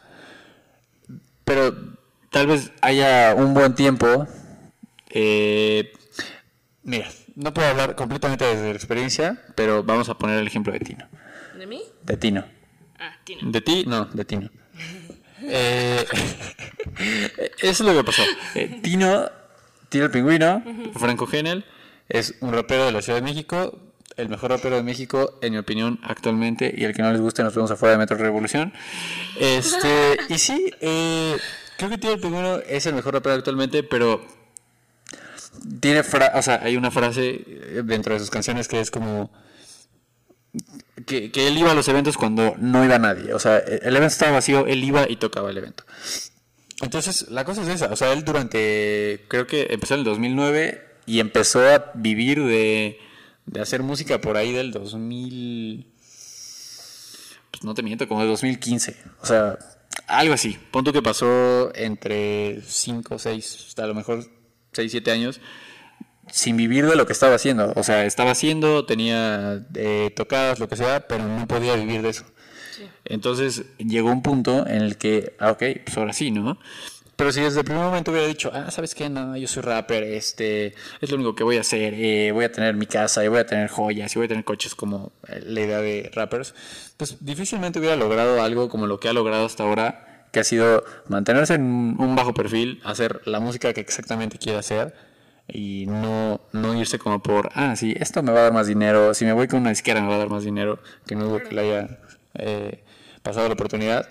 [1.45, 1.76] Pero
[2.30, 4.28] tal vez haya un buen tiempo.
[5.10, 5.91] eh,
[6.84, 10.80] mira, no puedo hablar completamente desde la experiencia, pero vamos a poner el ejemplo de
[10.80, 11.08] Tino.
[11.58, 11.82] ¿De mí?
[12.04, 12.45] De Tino.
[12.99, 13.51] Ah, Tino.
[13.51, 14.49] De ti, no, de Tino.
[15.41, 16.06] Eh,
[17.58, 18.24] eso es lo que pasó.
[18.56, 19.30] Eh, Tino,
[19.89, 20.64] Tino el pingüino,
[20.95, 21.66] Franco Genel,
[22.14, 23.78] es un rapero de la Ciudad de México,
[24.16, 27.43] el mejor rapero de México, en mi opinión, actualmente, y el que no les guste,
[27.43, 28.72] nos vemos afuera de Metro Revolución.
[29.39, 31.36] Este, y sí, eh,
[31.78, 34.26] creo que Tino el es el mejor rapero actualmente, pero
[35.80, 39.32] tiene, fra- o sea, hay una frase eh, dentro de sus canciones que es como
[41.07, 43.34] que, que él iba a los eventos cuando no iba nadie.
[43.34, 45.84] O sea, el evento estaba vacío, él iba y tocaba el evento.
[46.82, 47.88] Entonces, la cosa es esa.
[47.88, 52.99] O sea, él durante, creo que empezó en el 2009 y empezó a vivir de,
[53.45, 55.88] de hacer música por ahí del 2000...
[57.51, 58.95] Pues no te miento, como el 2015.
[59.22, 59.60] O sea,
[60.08, 60.58] algo así.
[60.72, 64.26] Punto que pasó entre 5, 6, hasta a lo mejor
[64.72, 65.39] 6, 7 años
[66.32, 67.74] sin vivir de lo que estaba haciendo.
[67.76, 72.10] O sea, estaba haciendo, tenía eh, tocadas, lo que sea, pero no podía vivir de
[72.10, 72.26] eso.
[73.06, 76.58] Entonces llegó un punto en el que, ah, ok, pues ahora sí, ¿no?
[77.24, 79.10] Pero si desde el primer momento hubiera dicho, ah, ¿sabes qué?
[79.10, 82.52] No, yo soy rapper, este, es lo único que voy a hacer, eh, voy a
[82.52, 85.42] tener mi casa, y voy a tener joyas, y voy a tener coches como eh,
[85.42, 86.54] la idea de rappers,
[86.98, 90.84] pues difícilmente hubiera logrado algo como lo que ha logrado hasta ahora, que ha sido
[91.08, 94.94] mantenerse en un bajo perfil, hacer la música que exactamente quiere hacer,
[95.48, 99.14] y no, no irse como por, ah, sí, esto me va a dar más dinero,
[99.14, 101.40] si me voy con una disquera me va a dar más dinero, que no dudo
[101.40, 102.00] que le haya
[102.34, 102.84] eh,
[103.22, 104.10] pasado la oportunidad.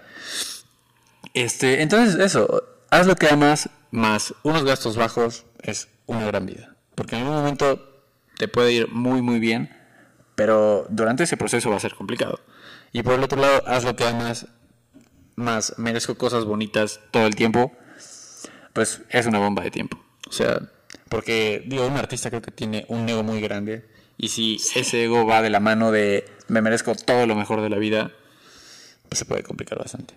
[1.35, 6.77] Este, entonces eso, haz lo que amas, más unos gastos bajos, es una gran vida.
[6.95, 8.05] Porque en algún momento
[8.37, 9.75] te puede ir muy, muy bien,
[10.35, 12.41] pero durante ese proceso va a ser complicado.
[12.93, 14.47] Y por el otro lado, haz lo que amas,
[15.37, 17.73] más merezco cosas bonitas todo el tiempo,
[18.75, 19.99] pues es una bomba de tiempo.
[20.29, 20.61] O sea,
[21.09, 23.89] porque digo, un artista creo que tiene un ego muy grande
[24.19, 27.71] y si ese ego va de la mano de me merezco todo lo mejor de
[27.71, 28.13] la vida,
[29.09, 30.13] pues se puede complicar bastante.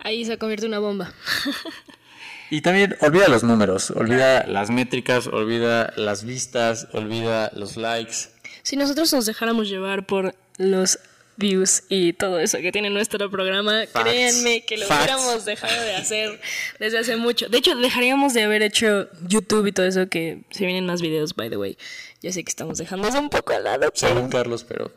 [0.00, 1.12] Ahí se convierte en una bomba.
[2.50, 8.30] Y también olvida los números, olvida las métricas, olvida las vistas, olvida los likes.
[8.62, 10.98] Si nosotros nos dejáramos llevar por los
[11.36, 14.10] views y todo eso que tiene nuestro programa, Facts.
[14.10, 15.04] créanme que lo Facts.
[15.04, 16.40] hubiéramos dejado de hacer
[16.78, 17.48] desde hace mucho.
[17.48, 21.34] De hecho, dejaríamos de haber hecho YouTube y todo eso que se vienen más videos,
[21.34, 21.76] by the way.
[22.22, 24.90] Ya sé que estamos dejando eso un poco al lado, pero, Según Carlos, pero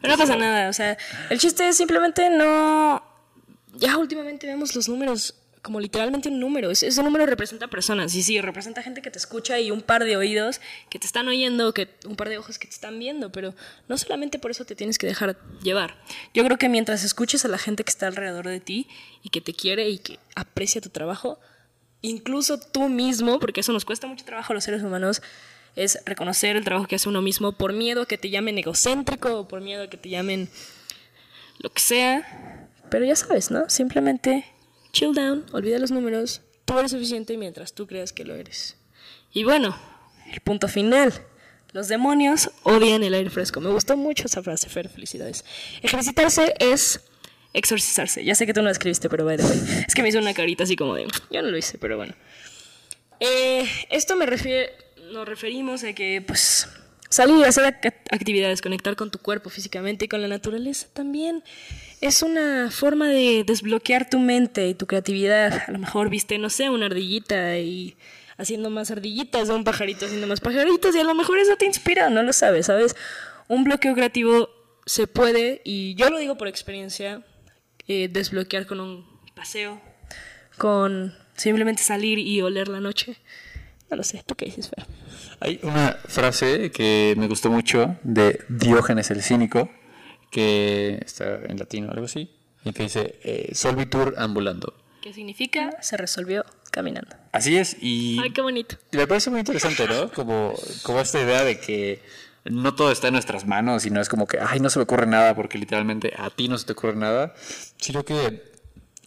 [0.00, 0.68] pero no pasa nada.
[0.68, 0.96] O sea,
[1.30, 3.02] el chiste es simplemente no...
[3.74, 5.34] Ya últimamente vemos los números
[5.68, 6.70] como literalmente un número.
[6.70, 8.14] Ese, número representa personas.
[8.14, 11.28] Y sí, representa gente que te escucha y un par de oídos que te están
[11.28, 13.30] oyendo, que un par de ojos que te están viendo.
[13.30, 13.54] Pero
[13.86, 16.02] no solamente por eso te tienes que dejar llevar.
[16.32, 18.88] Yo creo que mientras escuches a la gente que está alrededor de ti
[19.22, 21.38] y que te quiere y que aprecia tu trabajo,
[22.00, 25.20] incluso tú mismo, porque eso nos cuesta mucho trabajo a los seres humanos,
[25.76, 29.48] es reconocer el trabajo que hace uno mismo por miedo que te llamen egocéntrico o
[29.48, 30.48] por miedo que te llamen
[31.58, 32.70] lo que sea.
[32.88, 33.68] Pero ya sabes, ¿no?
[33.68, 34.46] Simplemente
[34.92, 38.76] chill down, olvida los números, tú eres suficiente mientras tú creas que lo eres.
[39.32, 39.76] Y bueno,
[40.32, 41.12] el punto final.
[41.72, 43.60] Los demonios odian el aire fresco.
[43.60, 45.44] Me gustó mucho esa frase, Fer, felicidades.
[45.82, 47.00] Ejercitarse es
[47.52, 48.24] exorcizarse.
[48.24, 49.36] Ya sé que tú no la escribiste, pero way.
[49.86, 52.14] Es que me hizo una carita así como de, yo no lo hice, pero bueno.
[53.20, 54.72] Eh, esto me refiere,
[55.12, 56.68] nos referimos a que, pues,
[57.08, 61.42] salir hacer ac- actividades, conectar con tu cuerpo físicamente y con la naturaleza también
[62.00, 65.64] es una forma de desbloquear tu mente y tu creatividad.
[65.66, 67.96] A lo mejor viste, no sé, una ardillita y
[68.36, 71.66] haciendo más ardillitas, o un pajarito haciendo más pajaritos, y a lo mejor eso te
[71.66, 72.94] inspira, no lo sabes, ¿sabes?
[73.48, 74.48] Un bloqueo creativo
[74.86, 77.22] se puede, y yo lo digo por experiencia,
[77.88, 79.04] eh, desbloquear con un
[79.34, 79.80] paseo,
[80.56, 83.16] con simplemente salir y oler la noche.
[83.90, 84.86] No lo sé, ¿tú qué dices, Fer?
[85.40, 89.70] Hay una frase que me gustó mucho de Diógenes el Cínico,
[90.30, 92.30] que está en latino o algo así,
[92.64, 94.74] y que dice eh, Solvitur ambulando.
[95.00, 95.80] ¿Qué significa?
[95.80, 97.16] Se resolvió caminando.
[97.32, 98.76] Así es, y Ay, qué bonito.
[98.92, 100.10] me parece muy interesante, ¿no?
[100.10, 102.02] Como, como esta idea de que
[102.44, 104.82] no todo está en nuestras manos y no es como que, ay, no se me
[104.84, 107.34] ocurre nada porque literalmente a ti no se te ocurre nada,
[107.76, 108.42] sino que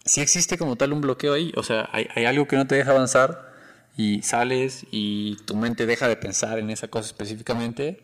[0.05, 2.75] sí existe como tal un bloqueo ahí, o sea, hay, hay algo que no te
[2.75, 3.50] deja avanzar
[3.97, 7.99] y sales y tu mente deja de pensar en esa cosa específicamente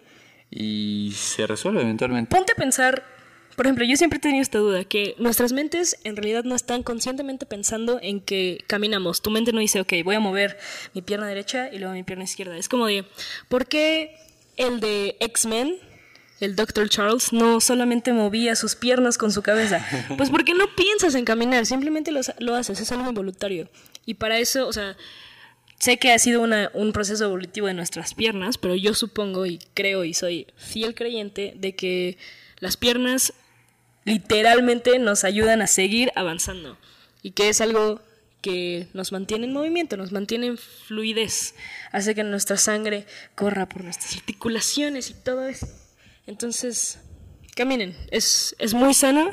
[0.52, 2.36] y se resuelve eventualmente.
[2.36, 3.04] Ponte a pensar,
[3.56, 6.84] por ejemplo, yo siempre he tenido esta duda, que nuestras mentes en realidad no están
[6.84, 9.22] conscientemente pensando en que caminamos.
[9.22, 10.58] Tu mente no dice, ok, voy a mover
[10.94, 12.58] mi pierna derecha y luego mi pierna izquierda.
[12.58, 13.06] Es como de,
[13.50, 14.16] ¿por qué
[14.58, 15.78] el de X-Men,
[16.40, 16.88] el Dr.
[16.90, 19.86] Charles, no solamente movía sus piernas con su cabeza?
[20.18, 23.70] Pues porque no piensas en caminar, simplemente lo, lo haces, es algo involuntario.
[24.06, 24.96] Y para eso, o sea,
[25.80, 29.60] Sé que ha sido una- un proceso evolutivo de nuestras piernas, pero yo supongo y
[29.76, 32.18] creo y soy fiel creyente de que
[32.60, 33.34] las piernas
[34.06, 36.78] literalmente nos ayudan a seguir avanzando
[37.22, 38.02] y que es algo
[38.42, 41.56] que nos mantiene en movimiento, nos mantiene en fluidez,
[41.92, 43.06] hace que nuestra sangre
[43.36, 45.68] corra por nuestras articulaciones y todo eso.
[46.26, 47.00] Entonces,
[47.56, 49.32] caminen, es, es muy sano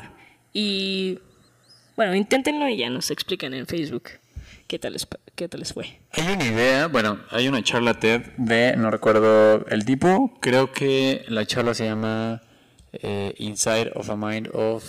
[0.53, 1.19] y
[1.95, 4.09] bueno, inténtenlo y ya nos explican en Facebook
[4.67, 5.99] qué tal les, qué tal les fue.
[6.11, 11.25] Hay una idea, bueno, hay una charla TED de, no recuerdo el tipo, creo que
[11.27, 12.41] la charla se llama
[12.93, 14.83] eh, Inside of a Mind of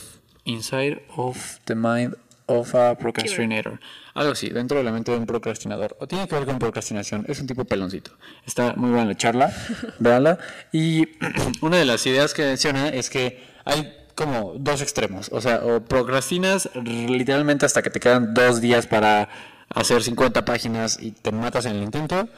[0.45, 2.17] Inside of the Mind
[2.47, 3.81] of a Procrastinator.
[4.15, 5.97] Algo así, dentro de la mente de un procrastinador.
[6.01, 7.25] O tiene que ver con procrastinación.
[7.29, 8.13] Es un tipo peloncito.
[8.47, 9.53] Está muy buena la charla.
[9.99, 10.39] véanla.
[10.73, 11.09] Y
[11.61, 15.29] una de las ideas que menciona es que hay como dos extremos.
[15.33, 19.29] O sea, o procrastinas literalmente hasta que te quedan dos días para
[19.71, 22.29] hacer 50 páginas y te matas en el intento.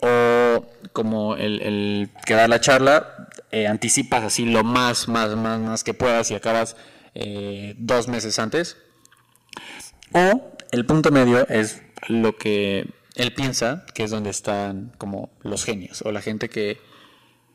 [0.00, 5.58] O como el, el que da la charla, eh, anticipas así lo más, más, más,
[5.60, 6.76] más que puedas y acabas
[7.14, 8.76] eh, dos meses antes.
[10.12, 15.64] O el punto medio es lo que él piensa que es donde están como los
[15.64, 16.78] genios o la gente que,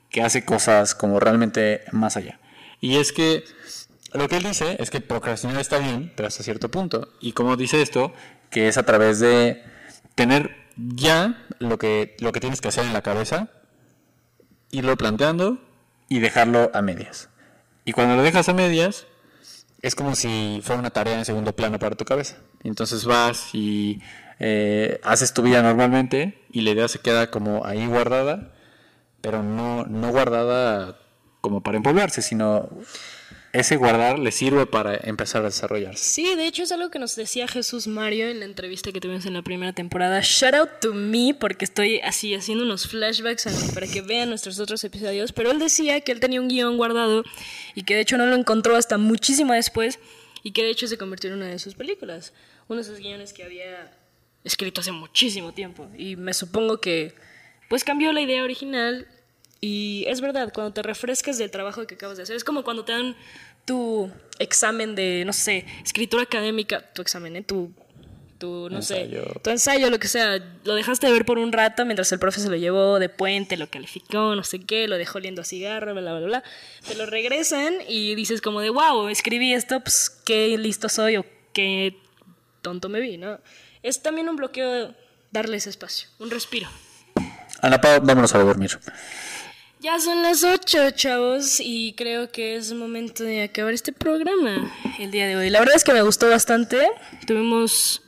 [0.10, 2.40] que hace cosas como realmente más allá.
[2.80, 3.44] Y es que
[4.14, 7.14] lo que él dice es que procrastinar está bien, pero hasta cierto punto.
[7.22, 8.14] Y como dice esto,
[8.52, 9.64] que es a través de
[10.14, 13.50] tener ya lo que, lo que tienes que hacer en la cabeza,
[14.70, 15.58] irlo planteando
[16.08, 17.30] y dejarlo a medias.
[17.86, 19.08] Y cuando lo dejas a medias,
[19.82, 22.38] es como si fuera una tarea en segundo plano para tu cabeza.
[22.64, 24.02] Entonces vas y
[24.40, 28.52] eh, haces tu vida normalmente y la idea se queda como ahí guardada,
[29.22, 31.00] pero no, no guardada
[31.42, 32.70] como para empolvarse, sino
[33.54, 36.04] ese guardar le sirve para empezar a desarrollarse.
[36.04, 39.26] Sí, de hecho es algo que nos decía Jesús Mario en la entrevista que tuvimos
[39.26, 40.22] en la primera temporada.
[40.22, 44.84] Shout out to me porque estoy así haciendo unos flashbacks para que vean nuestros otros
[44.84, 47.24] episodios, pero él decía que él tenía un guion guardado
[47.76, 50.00] y que de hecho no lo encontró hasta muchísimo después
[50.44, 52.34] y que de hecho se convirtió en una de sus películas,
[52.70, 53.92] uno de esos guiones que había
[54.46, 57.14] escrito hace muchísimo tiempo y me supongo que
[57.70, 59.08] pues cambió la idea original
[59.62, 62.84] y es verdad, cuando te refrescas del trabajo que acabas de hacer, es como cuando
[62.84, 63.16] te dan
[63.66, 67.44] tu examen de, no sé, escritura académica, tu examen, ¿eh?
[67.44, 67.72] tu,
[68.40, 69.24] tu no Ensayo.
[69.24, 72.18] sé, tu ensayo, lo que sea, lo dejaste de ver por un rato mientras el
[72.18, 75.46] profe se lo llevó de puente, lo calificó, no sé qué, lo dejó oliendo a
[75.46, 76.44] cigarro, bla, bla, bla.
[76.88, 81.26] Te lo regresan y dices como de, wow, escribí esto, pues qué listo soy o
[81.54, 81.98] qué
[82.64, 83.40] tonto me vi, ¿no?
[83.84, 84.96] Es también un bloqueo
[85.30, 86.68] darle ese espacio, un respiro.
[87.62, 88.72] Ana Pau, vámonos a dormir.
[89.82, 95.10] Ya son las 8, chavos, y creo que es momento de acabar este programa el
[95.10, 95.50] día de hoy.
[95.50, 96.78] La verdad es que me gustó bastante.
[97.26, 98.04] Tuvimos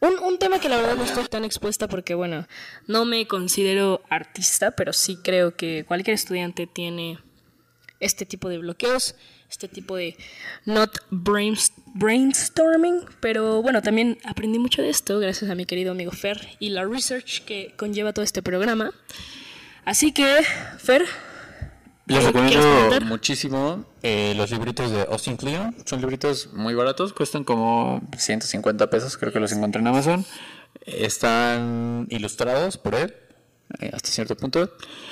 [0.00, 2.48] un, un tema que la verdad no estoy tan expuesta porque, bueno,
[2.88, 7.20] no me considero artista, pero sí creo que cualquier estudiante tiene
[8.00, 9.14] este tipo de bloqueos,
[9.48, 10.16] este tipo de
[10.64, 16.10] not brains- brainstorming, pero bueno, también aprendí mucho de esto gracias a mi querido amigo
[16.10, 18.92] Fer y la research que conlleva todo este programa.
[19.84, 20.42] Así que,
[20.78, 21.02] Fer,
[22.06, 25.76] Les ¿quieres recomiendo muchísimo eh, los libritos de Austin Kleon.
[25.84, 30.24] Son libritos muy baratos, cuestan como 150 pesos, creo que los encontré en Amazon.
[30.86, 33.14] Están ilustrados por él,
[33.80, 34.70] eh, hasta cierto punto.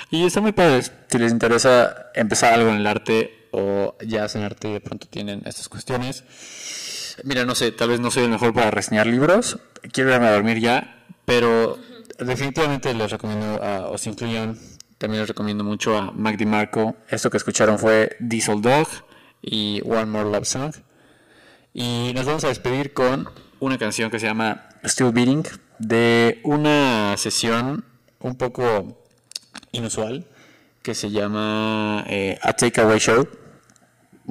[0.09, 0.91] Y están muy padres.
[1.09, 5.07] Si les interesa empezar algo en el arte o ya hacen arte y de pronto
[5.07, 6.23] tienen estas cuestiones.
[7.23, 9.59] Mira, no sé, tal vez no soy el mejor para reseñar libros.
[9.91, 11.77] Quiero irme a dormir ya, pero
[12.19, 14.57] definitivamente les recomiendo a Austin Kleon.
[14.97, 16.95] También les recomiendo mucho a Mac DiMarco.
[17.07, 18.87] Esto que escucharon fue Diesel Dog
[19.41, 20.73] y One More Love Song.
[21.73, 25.43] Y nos vamos a despedir con una canción que se llama Still Beating
[25.79, 27.85] de una sesión
[28.19, 29.05] un poco
[29.71, 30.25] inusual
[30.81, 33.27] que se llama eh, A Takeaway Show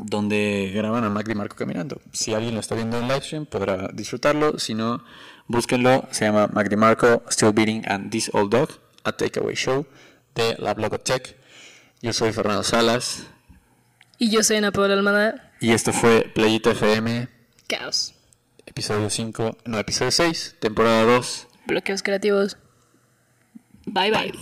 [0.05, 2.01] donde graban a Mac DiMarco caminando.
[2.12, 5.03] Si alguien lo está viendo en livestream podrá disfrutarlo, si no,
[5.49, 6.07] búsquenlo.
[6.12, 8.70] Se llama Mac DiMarco, Still Beating and This Old Dog,
[9.05, 9.86] A Takeaway Show
[10.34, 11.36] de la Blogotech.
[12.01, 13.24] Yo soy Fernando Salas
[14.18, 15.53] y yo soy Ana Paula Almada.
[15.61, 17.28] y esto fue Playita FM,
[17.68, 18.14] Caos.
[18.66, 21.46] episodio 5, no, episodio 6, temporada 2.
[21.66, 22.57] Bloqueos creativos.
[23.86, 24.32] Bye bye.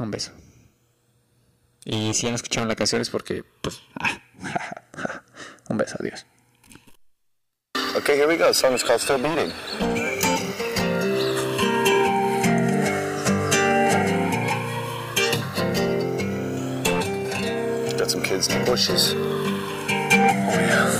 [0.00, 0.32] Un beso.
[1.84, 3.80] Y si ya no escucharon la canción es porque, pues,
[5.68, 6.24] un beso, adiós.
[7.96, 8.46] Okay, here we go.
[8.46, 9.52] The song is called Still Beating.
[18.42, 19.14] Some the bushes.
[19.14, 19.20] Oh,
[19.88, 20.90] yeah.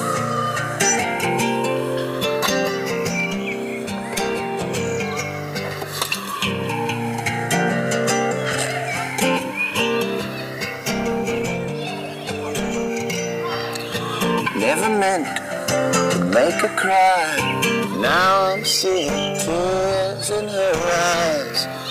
[14.57, 17.99] Never meant to make her cry.
[18.01, 21.84] Now I'm seeing tears in her eyes.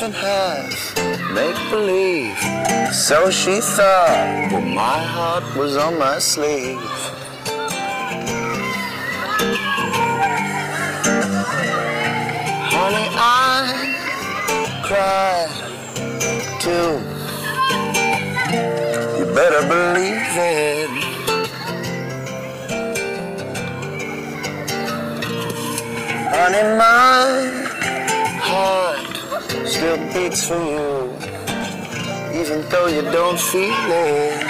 [0.00, 0.96] And half,
[1.34, 2.38] make believe.
[2.94, 6.78] So she thought that my heart was on my sleeve.
[12.70, 13.74] Honey, I
[14.86, 15.50] cried
[16.60, 17.00] too.
[19.18, 20.90] You better believe it.
[26.30, 27.66] Honey, my
[28.40, 28.97] heart
[29.68, 29.98] still
[30.48, 31.12] for you,
[32.40, 34.46] even though you don't feel it.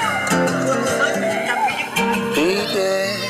[2.36, 3.27] It.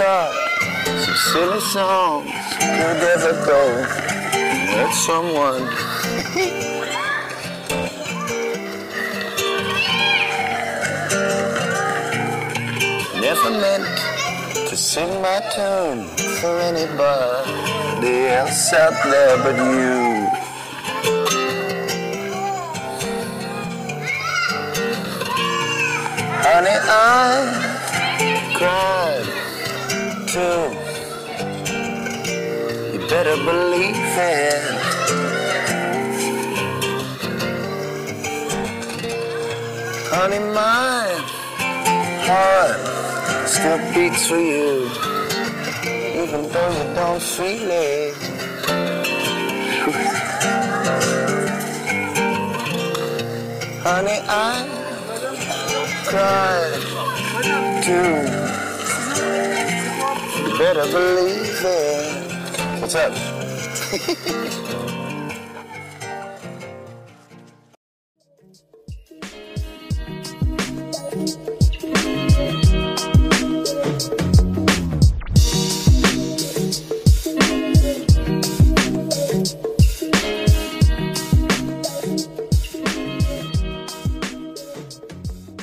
[0.00, 5.64] Some silly songs could ever go hurt someone.
[13.20, 13.84] Never meant
[14.70, 16.06] to sing my tune
[16.40, 20.30] for anybody else out there but you.
[26.42, 29.09] Honey, I cried
[30.32, 30.38] too.
[32.92, 34.62] You better believe it.
[40.12, 41.02] Honey, my
[42.28, 44.86] heart still beats for you,
[46.22, 48.14] even though you don't feel it.
[53.82, 54.68] Honey, I
[56.06, 58.39] cried too.
[60.60, 62.80] Better believe it.
[62.82, 64.36] What's up?